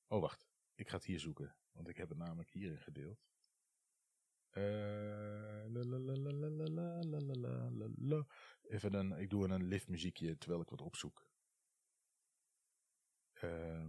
Oh, 0.08 0.22
wacht. 0.22 0.48
Ik 0.76 0.90
ga 0.90 0.96
het 0.96 1.06
hier 1.06 1.20
zoeken, 1.20 1.56
want 1.72 1.88
ik 1.88 1.98
heb 1.98 2.10
het 2.10 2.18
namelijk 2.18 2.50
hierin 2.50 2.82
gedeeld. 2.82 3.26
Uh, 4.52 5.66
Even 8.62 8.94
een, 8.94 9.12
ik 9.12 9.30
doe 9.30 9.48
een 9.48 9.64
liftmuziekje 9.64 10.38
terwijl 10.38 10.62
ik 10.62 10.70
wat 10.70 10.82
opzoek. 10.82 11.31
Uh, 13.44 13.86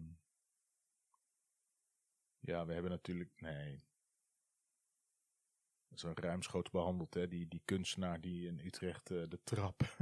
ja, 2.39 2.67
we 2.67 2.73
hebben 2.73 2.91
natuurlijk, 2.91 3.41
nee. 3.41 3.85
Dat 5.89 6.03
een 6.03 6.15
ruimschoots 6.15 6.71
behandeld, 6.71 7.15
hè. 7.15 7.29
Die, 7.29 7.49
die 7.49 7.63
kunstenaar 7.65 8.21
die 8.21 8.47
in 8.47 8.61
Utrecht 8.65 9.11
uh, 9.11 9.29
de 9.29 9.41
trap 9.45 9.97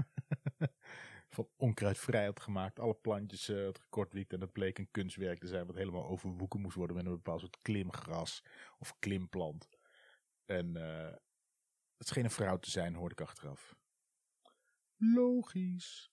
van 1.34 1.48
onkruidvrij 1.56 2.24
had 2.24 2.40
gemaakt. 2.40 2.80
Alle 2.80 2.94
plantjes 2.94 3.48
uh, 3.48 3.66
het 3.66 3.78
gekortwiekt 3.78 4.32
en 4.32 4.40
het 4.40 4.52
bleek 4.52 4.78
een 4.78 4.90
kunstwerk 4.90 5.40
te 5.40 5.46
zijn 5.46 5.66
wat 5.66 5.76
helemaal 5.76 6.06
overwoeken 6.06 6.60
moest 6.60 6.76
worden 6.76 6.96
met 6.96 7.04
een 7.06 7.12
bepaald 7.12 7.40
soort 7.40 7.58
klimgras 7.62 8.44
of 8.78 8.98
klimplant. 8.98 9.68
En 10.44 10.76
uh, 10.76 11.14
het 11.96 12.08
scheen 12.08 12.24
een 12.24 12.30
vrouw 12.30 12.58
te 12.58 12.70
zijn, 12.70 12.94
hoorde 12.94 13.14
ik 13.14 13.20
achteraf. 13.20 13.76
Logisch. 14.96 16.12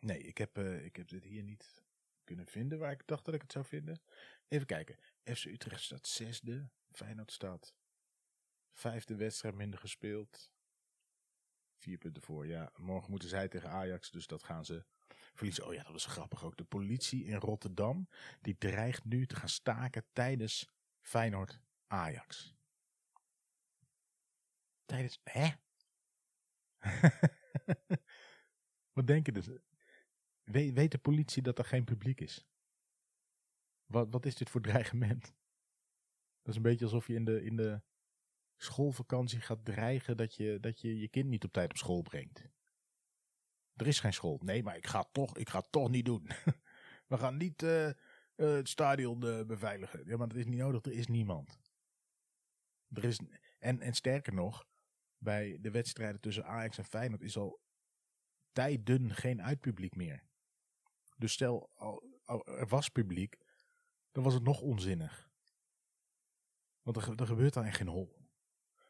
Nee, 0.00 0.18
ik 0.18 0.38
heb, 0.38 0.58
uh, 0.58 0.84
ik 0.84 0.96
heb 0.96 1.08
dit 1.08 1.24
hier 1.24 1.42
niet 1.42 1.84
kunnen 2.24 2.46
vinden 2.46 2.78
waar 2.78 2.92
ik 2.92 3.06
dacht 3.06 3.24
dat 3.24 3.34
ik 3.34 3.42
het 3.42 3.52
zou 3.52 3.64
vinden. 3.64 4.02
Even 4.48 4.66
kijken. 4.66 4.96
FC 5.24 5.44
Utrecht 5.44 5.82
staat 5.82 6.06
zesde. 6.06 6.70
Feyenoord 6.90 7.32
staat 7.32 7.74
vijfde 8.72 9.16
wedstrijd 9.16 9.54
minder 9.54 9.78
gespeeld. 9.78 10.52
Vier 11.76 11.98
punten 11.98 12.22
voor. 12.22 12.46
Ja, 12.46 12.72
morgen 12.76 13.10
moeten 13.10 13.28
zij 13.28 13.48
tegen 13.48 13.70
Ajax, 13.70 14.10
dus 14.10 14.26
dat 14.26 14.42
gaan 14.42 14.64
ze 14.64 14.84
verliezen. 15.34 15.66
Oh 15.66 15.74
ja, 15.74 15.82
dat 15.82 15.94
is 15.94 16.04
grappig 16.04 16.44
ook. 16.44 16.56
De 16.56 16.64
politie 16.64 17.24
in 17.24 17.36
Rotterdam, 17.36 18.08
die 18.40 18.58
dreigt 18.58 19.04
nu 19.04 19.26
te 19.26 19.36
gaan 19.36 19.48
staken 19.48 20.04
tijdens 20.12 20.68
Feyenoord 21.00 21.60
Ajax. 21.86 22.54
Tijdens, 24.84 25.20
hè? 25.24 25.48
Wat 28.92 29.06
denken 29.06 29.34
dus? 29.34 29.48
Weet, 30.50 30.90
de 30.90 30.98
politie 30.98 31.42
dat 31.42 31.58
er 31.58 31.64
geen 31.64 31.84
publiek 31.84 32.20
is? 32.20 32.46
Wat, 33.86 34.06
wat 34.10 34.26
is 34.26 34.34
dit 34.34 34.50
voor 34.50 34.60
dreigement? 34.60 35.22
Dat 36.42 36.48
is 36.48 36.56
een 36.56 36.62
beetje 36.62 36.84
alsof 36.84 37.06
je 37.06 37.14
in 37.14 37.24
de, 37.24 37.42
in 37.42 37.56
de 37.56 37.82
schoolvakantie 38.56 39.40
gaat 39.40 39.64
dreigen 39.64 40.16
dat 40.16 40.34
je, 40.34 40.60
dat 40.60 40.80
je 40.80 40.98
je 40.98 41.08
kind 41.08 41.28
niet 41.28 41.44
op 41.44 41.52
tijd 41.52 41.70
op 41.70 41.76
school 41.76 42.02
brengt. 42.02 42.48
Er 43.74 43.86
is 43.86 44.00
geen 44.00 44.12
school. 44.12 44.40
Nee, 44.42 44.62
maar 44.62 44.76
ik 44.76 44.86
ga 44.86 45.00
het 45.00 45.12
toch, 45.12 45.36
ik 45.36 45.48
ga 45.48 45.60
toch 45.60 45.90
niet 45.90 46.04
doen. 46.04 46.26
We 47.10 47.18
gaan 47.18 47.36
niet 47.36 47.62
uh, 47.62 47.86
uh, 47.86 47.94
het 48.36 48.68
stadion 48.68 49.24
uh, 49.24 49.44
beveiligen. 49.44 50.06
Ja, 50.06 50.16
maar 50.16 50.28
dat 50.28 50.36
is 50.36 50.46
niet 50.46 50.58
nodig. 50.58 50.84
Er 50.84 50.92
is 50.92 51.06
niemand. 51.06 51.60
Er 52.88 53.04
is, 53.04 53.20
en, 53.58 53.80
en 53.80 53.94
sterker 53.94 54.34
nog, 54.34 54.66
bij 55.18 55.58
de 55.60 55.70
wedstrijden 55.70 56.20
tussen 56.20 56.44
Ajax 56.44 56.78
en 56.78 56.84
Feyenoord 56.84 57.22
is 57.22 57.36
al 57.36 57.60
tijden 58.52 59.14
geen 59.14 59.42
uitpubliek 59.42 59.96
meer. 59.96 60.29
Dus 61.20 61.32
stel, 61.32 61.70
er 62.44 62.66
was 62.68 62.88
publiek, 62.88 63.38
dan 64.12 64.22
was 64.22 64.34
het 64.34 64.42
nog 64.42 64.60
onzinnig. 64.60 65.30
Want 66.82 66.96
er, 66.96 67.20
er 67.20 67.26
gebeurt 67.26 67.54
dan 67.54 67.64
echt 67.64 67.76
geen 67.76 67.88
hol. 67.88 68.28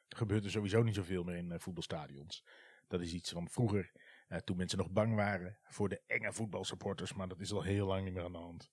Er 0.09 0.17
gebeurt 0.17 0.45
er 0.45 0.51
sowieso 0.51 0.83
niet 0.83 0.95
zoveel 0.95 1.25
meer 1.25 1.37
in 1.37 1.51
uh, 1.51 1.59
voetbalstadions. 1.59 2.45
Dat 2.87 3.01
is 3.01 3.13
iets 3.13 3.31
van 3.31 3.49
vroeger, 3.49 3.93
uh, 4.29 4.39
toen 4.39 4.57
mensen 4.57 4.79
nog 4.79 4.91
bang 4.91 5.15
waren 5.15 5.59
voor 5.63 5.89
de 5.89 6.03
enge 6.07 6.33
voetbalsupporters, 6.33 7.13
maar 7.13 7.29
dat 7.29 7.41
is 7.41 7.53
al 7.53 7.63
heel 7.63 7.87
lang 7.87 8.05
niet 8.05 8.15
meer 8.15 8.25
aan 8.25 8.33
de 8.33 8.39
hand. 8.39 8.71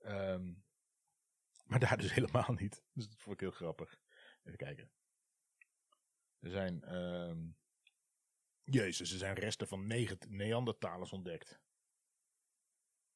Um, 0.00 0.64
maar 1.64 1.78
daar 1.78 1.96
dus 1.96 2.14
helemaal 2.18 2.52
niet. 2.52 2.82
Dus 2.92 3.08
dat 3.08 3.20
vond 3.20 3.34
ik 3.34 3.40
heel 3.40 3.50
grappig. 3.50 3.98
Even 4.44 4.58
kijken. 4.58 4.90
Er 6.38 6.50
zijn, 6.50 6.94
um, 6.94 7.56
jezus, 8.62 9.12
er 9.12 9.18
zijn 9.18 9.34
resten 9.34 9.68
van 9.68 9.86
negen 9.86 10.18
Neandertalers 10.28 11.12
ontdekt. 11.12 11.60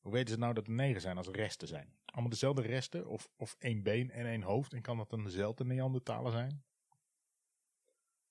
Hoe 0.03 0.13
weten 0.13 0.35
ze 0.35 0.39
nou 0.39 0.55
dat 0.55 0.67
er 0.67 0.73
negen 0.73 1.01
zijn 1.01 1.17
als 1.17 1.29
resten 1.29 1.69
zijn? 1.69 1.97
Allemaal 2.05 2.31
dezelfde 2.31 2.63
resten? 2.63 3.07
Of, 3.07 3.31
of 3.37 3.57
één 3.59 3.83
been 3.83 4.11
en 4.11 4.27
één 4.27 4.43
hoofd? 4.43 4.73
En 4.73 4.83
kan 4.83 4.97
dat 4.97 5.11
dan 5.11 5.25
dezelfde 5.25 5.65
Neandertaler 5.65 6.33
zijn? 6.33 6.65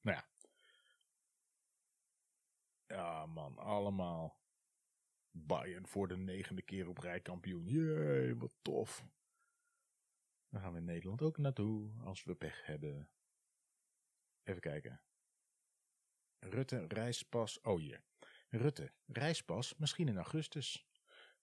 Nou 0.02 0.18
ja. 0.18 0.30
Ja, 2.86 3.26
man, 3.26 3.58
allemaal. 3.58 4.40
Bayern 5.32 5.88
voor 5.88 6.08
de 6.08 6.18
negende 6.18 6.62
keer 6.62 6.88
op 6.88 6.98
rij 6.98 7.20
kampioen. 7.20 7.66
Jee, 7.66 8.36
wat 8.36 8.54
tof. 8.62 9.06
Dan 10.50 10.62
gaan 10.62 10.72
we 10.72 10.78
in 10.78 10.86
Nederland 10.86 11.22
ook 11.22 11.38
naartoe 11.38 11.92
als 12.04 12.24
we 12.24 12.36
pech 12.36 12.66
hebben. 12.66 13.10
Even 14.44 14.62
kijken. 14.62 15.02
Rutte, 16.40 16.86
reispas. 16.88 17.62
Oh 17.62 17.80
hier. 17.80 18.04
Rutte, 18.50 18.92
reispas, 19.06 19.76
misschien 19.76 20.08
in 20.08 20.18
augustus. 20.18 20.91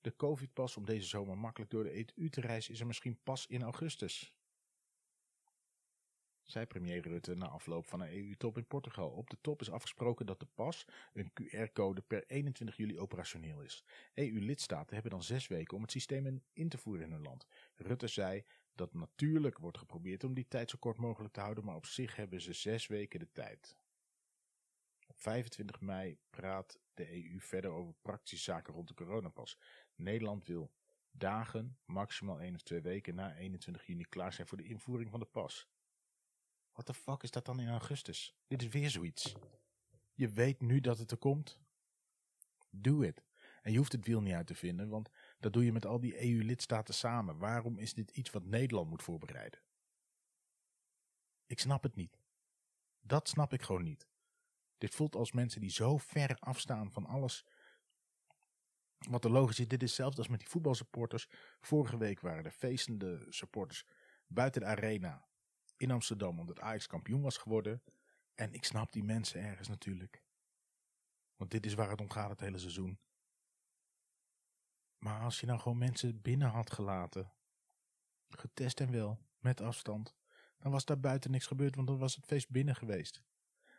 De 0.00 0.16
COVID-pas 0.16 0.76
om 0.76 0.84
deze 0.84 1.06
zomer 1.06 1.38
makkelijk 1.38 1.70
door 1.70 1.84
de 1.84 2.12
EU 2.16 2.28
te 2.28 2.40
reizen 2.40 2.72
is 2.72 2.80
er 2.80 2.86
misschien 2.86 3.22
pas 3.22 3.46
in 3.46 3.62
augustus. 3.62 4.32
Zei 6.48 6.66
premier 6.66 7.00
Rutte 7.00 7.34
na 7.34 7.46
afloop 7.46 7.86
van 7.86 8.00
een 8.00 8.12
EU-top 8.12 8.56
in 8.56 8.66
Portugal. 8.66 9.10
Op 9.10 9.30
de 9.30 9.38
top 9.40 9.60
is 9.60 9.70
afgesproken 9.70 10.26
dat 10.26 10.40
de 10.40 10.46
pas, 10.54 10.84
een 11.12 11.32
QR-code, 11.32 12.02
per 12.02 12.24
21 12.26 12.76
juli 12.76 12.98
operationeel 12.98 13.62
is. 13.62 13.84
EU-lidstaten 14.14 14.94
hebben 14.94 15.10
dan 15.10 15.22
zes 15.22 15.46
weken 15.46 15.76
om 15.76 15.82
het 15.82 15.90
systeem 15.90 16.42
in 16.52 16.68
te 16.68 16.78
voeren 16.78 17.04
in 17.04 17.12
hun 17.12 17.22
land. 17.22 17.46
Rutte 17.76 18.06
zei 18.06 18.44
dat 18.74 18.94
natuurlijk 18.94 19.58
wordt 19.58 19.78
geprobeerd 19.78 20.24
om 20.24 20.34
die 20.34 20.48
tijd 20.48 20.70
zo 20.70 20.76
kort 20.78 20.96
mogelijk 20.96 21.34
te 21.34 21.40
houden, 21.40 21.64
maar 21.64 21.76
op 21.76 21.86
zich 21.86 22.16
hebben 22.16 22.40
ze 22.40 22.52
zes 22.52 22.86
weken 22.86 23.18
de 23.18 23.32
tijd. 23.32 23.76
Op 25.06 25.20
25 25.20 25.80
mei 25.80 26.18
praat 26.30 26.78
de 26.94 27.12
EU 27.12 27.40
verder 27.40 27.70
over 27.70 27.94
praktische 28.02 28.44
zaken 28.44 28.74
rond 28.74 28.88
de 28.88 28.94
coronapas. 28.94 29.58
Nederland 29.98 30.46
wil 30.46 30.72
dagen, 31.10 31.78
maximaal 31.84 32.40
1 32.40 32.54
of 32.54 32.62
2 32.62 32.80
weken 32.80 33.14
na 33.14 33.34
21 33.34 33.86
juni 33.86 34.04
klaar 34.04 34.32
zijn 34.32 34.46
voor 34.46 34.58
de 34.58 34.64
invoering 34.64 35.10
van 35.10 35.20
de 35.20 35.26
pas. 35.26 35.68
Wat 36.72 36.86
de 36.86 36.94
fuck 36.94 37.22
is 37.22 37.30
dat 37.30 37.44
dan 37.44 37.60
in 37.60 37.68
augustus? 37.68 38.36
Dit 38.46 38.62
is 38.62 38.68
weer 38.68 38.90
zoiets. 38.90 39.34
Je 40.14 40.28
weet 40.28 40.60
nu 40.60 40.80
dat 40.80 40.98
het 40.98 41.10
er 41.10 41.16
komt. 41.16 41.60
Doe 42.70 43.06
het. 43.06 43.24
En 43.62 43.72
je 43.72 43.78
hoeft 43.78 43.92
het 43.92 44.06
wiel 44.06 44.20
niet 44.20 44.34
uit 44.34 44.46
te 44.46 44.54
vinden, 44.54 44.88
want 44.88 45.10
dat 45.38 45.52
doe 45.52 45.64
je 45.64 45.72
met 45.72 45.86
al 45.86 46.00
die 46.00 46.22
EU-lidstaten 46.22 46.94
samen. 46.94 47.38
Waarom 47.38 47.78
is 47.78 47.94
dit 47.94 48.10
iets 48.10 48.30
wat 48.30 48.44
Nederland 48.44 48.90
moet 48.90 49.02
voorbereiden? 49.02 49.60
Ik 51.46 51.60
snap 51.60 51.82
het 51.82 51.94
niet. 51.94 52.18
Dat 53.00 53.28
snap 53.28 53.52
ik 53.52 53.62
gewoon 53.62 53.82
niet. 53.82 54.08
Dit 54.78 54.94
voelt 54.94 55.14
als 55.14 55.32
mensen 55.32 55.60
die 55.60 55.70
zo 55.70 55.96
ver 55.96 56.36
afstaan 56.38 56.92
van 56.92 57.06
alles 57.06 57.44
wat 58.98 59.24
er 59.24 59.30
logisch 59.30 59.58
is. 59.58 59.68
Dit 59.68 59.82
is 59.82 59.88
hetzelfde 59.88 60.18
als 60.18 60.28
met 60.28 60.38
die 60.38 60.48
voetbalsupporters. 60.48 61.28
Vorige 61.60 61.98
week 61.98 62.20
waren 62.20 62.44
er 62.44 62.50
feestende 62.50 63.26
supporters 63.28 63.86
buiten 64.26 64.60
de 64.60 64.66
arena 64.66 65.26
in 65.76 65.90
Amsterdam 65.90 66.38
omdat 66.38 66.60
Ajax 66.60 66.86
kampioen 66.86 67.22
was 67.22 67.36
geworden. 67.36 67.82
En 68.34 68.52
ik 68.52 68.64
snap 68.64 68.92
die 68.92 69.04
mensen 69.04 69.42
ergens 69.42 69.68
natuurlijk. 69.68 70.22
Want 71.36 71.50
dit 71.50 71.66
is 71.66 71.74
waar 71.74 71.90
het 71.90 72.00
om 72.00 72.10
gaat 72.10 72.30
het 72.30 72.40
hele 72.40 72.58
seizoen. 72.58 72.98
Maar 74.98 75.20
als 75.22 75.40
je 75.40 75.46
nou 75.46 75.58
gewoon 75.58 75.78
mensen 75.78 76.22
binnen 76.22 76.48
had 76.48 76.70
gelaten, 76.70 77.32
getest 78.28 78.80
en 78.80 78.90
wel, 78.90 79.18
met 79.38 79.60
afstand, 79.60 80.14
dan 80.58 80.72
was 80.72 80.84
daar 80.84 81.00
buiten 81.00 81.30
niks 81.30 81.46
gebeurd, 81.46 81.74
want 81.74 81.88
dan 81.88 81.98
was 81.98 82.16
het 82.16 82.26
feest 82.26 82.50
binnen 82.50 82.76
geweest. 82.76 83.22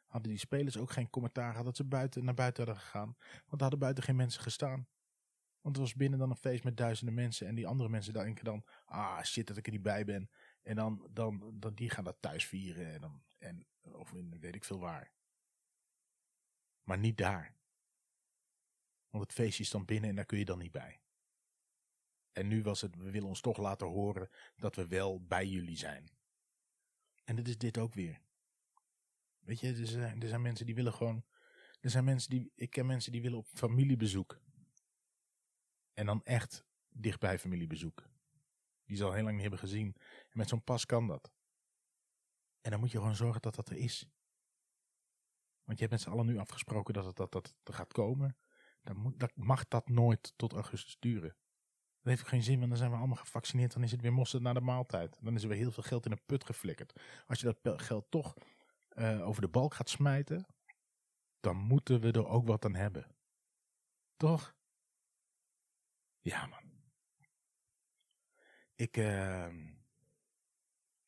Hadden 0.06 0.30
die 0.30 0.40
spelers 0.40 0.78
ook 0.78 0.92
geen 0.92 1.10
commentaar 1.10 1.50
gehad 1.50 1.66
dat 1.66 1.76
ze 1.76 1.84
buiten, 1.84 2.24
naar 2.24 2.34
buiten 2.34 2.66
hadden 2.66 2.84
gegaan, 2.84 3.18
want 3.48 3.62
hadden 3.62 3.80
buiten 3.80 4.04
geen 4.04 4.16
mensen 4.16 4.42
gestaan. 4.42 4.88
Want 5.70 5.82
het 5.82 5.90
was 5.90 6.00
binnen 6.00 6.20
dan 6.20 6.30
een 6.30 6.36
feest 6.36 6.64
met 6.64 6.78
duizenden 6.78 7.16
mensen 7.16 7.48
en 7.48 7.56
die 7.56 7.68
andere 7.68 7.90
mensen 7.90 8.14
denken 8.14 8.46
dan, 8.46 8.66
ah 8.86 9.24
shit 9.24 9.48
dat 9.48 9.58
ik 9.58 9.66
er 9.66 9.72
niet 9.72 9.82
bij 9.82 10.06
ben. 10.06 10.30
En 10.64 10.76
dan, 10.76 11.10
dan, 11.12 11.60
dan 11.60 11.74
die 11.74 11.90
gaan 11.90 12.04
dat 12.04 12.18
thuis 12.20 12.48
vieren 12.48 12.94
en 12.94 13.02
dan, 13.02 13.24
en, 13.38 13.68
of 13.82 14.12
weet 14.40 14.56
ik 14.56 14.64
veel 14.64 14.80
waar. 14.80 15.12
Maar 16.84 16.98
niet 16.98 17.18
daar. 17.18 17.56
Want 19.10 19.24
het 19.24 19.34
feestje 19.34 19.64
is 19.64 19.70
dan 19.70 19.86
binnen 19.86 20.10
en 20.10 20.16
daar 20.16 20.26
kun 20.26 20.38
je 20.38 20.46
dan 20.46 20.60
niet 20.60 20.72
bij. 20.72 21.02
En 22.32 22.48
nu 22.48 22.64
was 22.64 22.82
het, 22.82 22.96
we 22.96 23.12
willen 23.12 23.28
ons 23.28 23.42
toch 23.42 23.58
laten 23.58 23.88
horen 23.88 24.30
dat 24.56 24.76
we 24.76 24.88
wel 24.88 25.24
bij 25.24 25.48
jullie 25.48 25.78
zijn. 25.78 26.10
En 27.24 27.36
dat 27.36 27.48
is 27.48 27.58
dit 27.58 27.78
ook 27.78 27.94
weer. 27.94 28.22
Weet 29.40 29.60
je, 29.60 29.68
er 29.68 29.88
zijn, 29.88 30.22
er 30.22 30.28
zijn 30.28 30.42
mensen 30.42 30.66
die 30.66 30.76
willen 30.76 30.94
gewoon. 30.94 31.26
Er 31.80 31.90
zijn 31.90 32.04
mensen 32.04 32.30
die. 32.30 32.52
Ik 32.56 32.70
ken 32.70 32.86
mensen 32.86 33.12
die 33.12 33.22
willen 33.22 33.38
op 33.38 33.48
familiebezoek. 33.48 34.42
En 36.00 36.06
dan 36.06 36.24
echt 36.24 36.66
dichtbij 36.90 37.40
familiebezoek. 37.40 38.10
Die 38.86 38.98
ze 38.98 39.04
al 39.04 39.14
heel 39.14 39.24
lang 39.24 39.34
niet 39.34 39.42
hebben 39.42 39.60
gezien. 39.60 39.96
En 40.30 40.38
met 40.38 40.50
zo'n 40.50 40.64
pas 40.64 40.86
kan 40.86 41.08
dat. 41.08 41.32
En 42.62 42.72
dan 42.72 42.80
moet 42.80 42.92
je 42.92 42.98
gewoon 42.98 43.16
zorgen 43.16 43.42
dat 43.42 43.56
dat 43.56 43.70
er 43.70 43.78
is. 43.78 44.10
Want 45.64 45.80
je 45.80 45.86
hebt 45.86 45.92
met 45.92 46.02
z'n 46.02 46.10
allen 46.10 46.26
nu 46.26 46.38
afgesproken 46.38 46.94
dat 46.94 47.06
het 47.06 47.16
dat, 47.16 47.32
dat, 47.32 47.56
dat 47.64 47.76
gaat 47.76 47.94
komen. 47.94 48.38
Dan, 48.82 48.98
moet, 48.98 49.20
dan 49.20 49.30
mag 49.34 49.68
dat 49.68 49.90
nooit 49.90 50.34
tot 50.36 50.54
augustus 50.54 50.98
duren. 51.00 51.36
Dat 52.02 52.14
heeft 52.14 52.28
geen 52.28 52.44
zin, 52.44 52.58
want 52.58 52.70
dan 52.70 52.78
zijn 52.78 52.92
we 52.92 52.98
allemaal 52.98 53.16
gevaccineerd. 53.16 53.74
Dan 53.74 53.84
is 53.84 53.92
het 53.92 54.02
weer 54.02 54.14
mosterd 54.14 54.44
naar 54.44 54.54
de 54.54 54.62
maaltijd. 54.62 55.18
Dan 55.22 55.36
is 55.36 55.42
er 55.44 55.50
weer 55.50 55.58
heel 55.58 55.72
veel 55.72 55.84
geld 55.84 56.06
in 56.06 56.12
een 56.12 56.26
put 56.26 56.46
geflikkerd. 56.46 57.02
Als 57.28 57.40
je 57.40 57.58
dat 57.62 57.82
geld 57.82 58.06
toch 58.12 58.34
uh, 58.94 59.28
over 59.28 59.42
de 59.42 59.50
balk 59.50 59.74
gaat 59.74 59.90
smijten, 59.90 60.46
dan 61.40 61.58
moeten 61.58 62.00
we 62.00 62.12
er 62.12 62.28
ook 62.28 62.48
wat 62.48 62.66
aan 62.66 62.76
hebben. 62.76 63.16
Toch? 64.18 64.58
Ja, 66.30 66.46
man. 66.46 66.72
Ik 68.76 68.98
uh, 68.98 69.48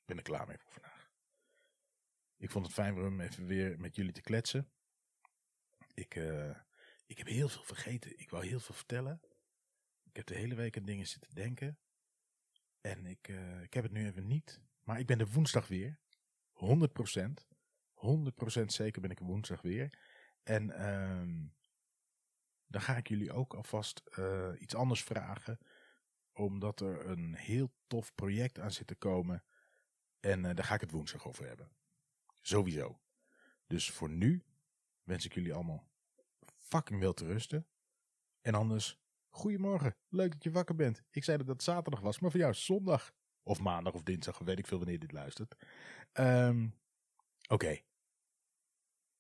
ben 0.06 0.18
er 0.18 0.22
klaar 0.22 0.48
mee 0.48 0.58
voor 0.58 0.72
vandaag. 0.72 1.12
Ik 2.38 2.52
vond 2.52 2.66
het 2.66 2.74
fijn 2.74 2.98
om 2.98 3.22
even 3.22 3.46
weer 3.46 3.80
met 3.80 3.96
jullie 3.96 4.12
te 4.12 4.22
kletsen. 4.22 4.72
Ik, 5.94 6.16
uh, 6.16 6.56
ik 7.06 7.18
heb 7.18 7.28
heel 7.28 7.50
veel 7.50 7.64
vergeten. 7.64 8.20
Ik 8.20 8.30
wou 8.30 8.46
heel 8.46 8.60
veel 8.60 8.76
vertellen. 8.76 9.22
Ik 10.04 10.16
heb 10.16 10.26
de 10.26 10.36
hele 10.36 10.56
week 10.56 10.78
aan 10.78 10.86
dingen 10.86 11.08
zitten 11.08 11.36
denken. 11.36 11.80
En 12.82 13.06
ik, 13.06 13.28
uh, 13.28 13.62
ik 13.62 13.74
heb 13.74 13.84
het 13.84 13.92
nu 13.92 14.06
even 14.06 14.28
niet. 14.28 14.62
Maar 14.84 15.00
ik 15.00 15.06
ben 15.06 15.18
de 15.18 15.32
woensdag 15.32 15.68
weer. 15.68 16.00
100%. 16.54 17.46
100% 17.94 18.66
zeker 18.66 19.02
ben 19.02 19.12
ik 19.12 19.20
woensdag 19.20 19.62
weer. 19.62 20.00
En 20.44 20.92
um, 20.92 21.54
dan 22.72 22.82
ga 22.82 22.96
ik 22.98 23.08
jullie 23.08 23.32
ook 23.32 23.54
alvast 23.54 24.02
uh, 24.20 24.50
iets 24.60 24.76
anders 24.76 25.04
vragen. 25.04 25.60
Omdat 26.34 26.80
er 26.80 27.06
een 27.06 27.36
heel 27.36 27.74
tof 27.88 28.16
project 28.16 28.60
aan 28.60 28.72
zit 28.72 28.88
te 28.88 28.96
komen. 28.96 29.44
En 30.20 30.40
uh, 30.40 30.56
daar 30.56 30.66
ga 30.66 30.74
ik 30.74 30.82
het 30.82 30.92
woensdag 30.92 31.28
over 31.28 31.48
hebben. 31.48 31.72
Sowieso. 32.42 33.02
Dus 33.68 33.92
voor 33.92 34.10
nu 34.10 34.44
wens 35.04 35.26
ik 35.26 35.34
jullie 35.34 35.54
allemaal 35.54 35.90
fucking 36.58 37.00
wel 37.00 37.14
te 37.14 37.26
rusten. 37.26 37.68
En 38.42 38.54
anders, 38.54 39.00
goedemorgen. 39.30 39.96
Leuk 40.08 40.32
dat 40.32 40.44
je 40.44 40.52
wakker 40.52 40.76
bent. 40.76 41.04
Ik 41.10 41.24
zei 41.24 41.38
dat 41.38 41.48
het 41.48 41.64
zaterdag 41.64 42.00
was, 42.00 42.20
maar 42.20 42.32
voor 42.32 42.40
jou 42.40 42.54
zondag. 42.54 43.14
Of 43.44 43.60
maandag 43.60 43.94
of 43.94 44.04
dinsdag, 44.04 44.38
weet 44.38 44.60
ik 44.60 44.68
veel 44.68 44.78
wanneer 44.78 45.00
dit 45.00 45.12
luistert. 45.12 45.56
Um, 46.14 46.80
Oké. 47.48 47.82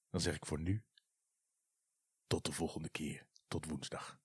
Dan 0.10 0.22
zeg 0.22 0.36
ik 0.36 0.46
voor 0.46 0.60
nu 0.60 0.84
tot 2.28 2.46
de 2.46 2.52
volgende 2.52 2.90
keer. 2.90 3.26
Tot 3.52 3.66
woensdag. 3.68 4.20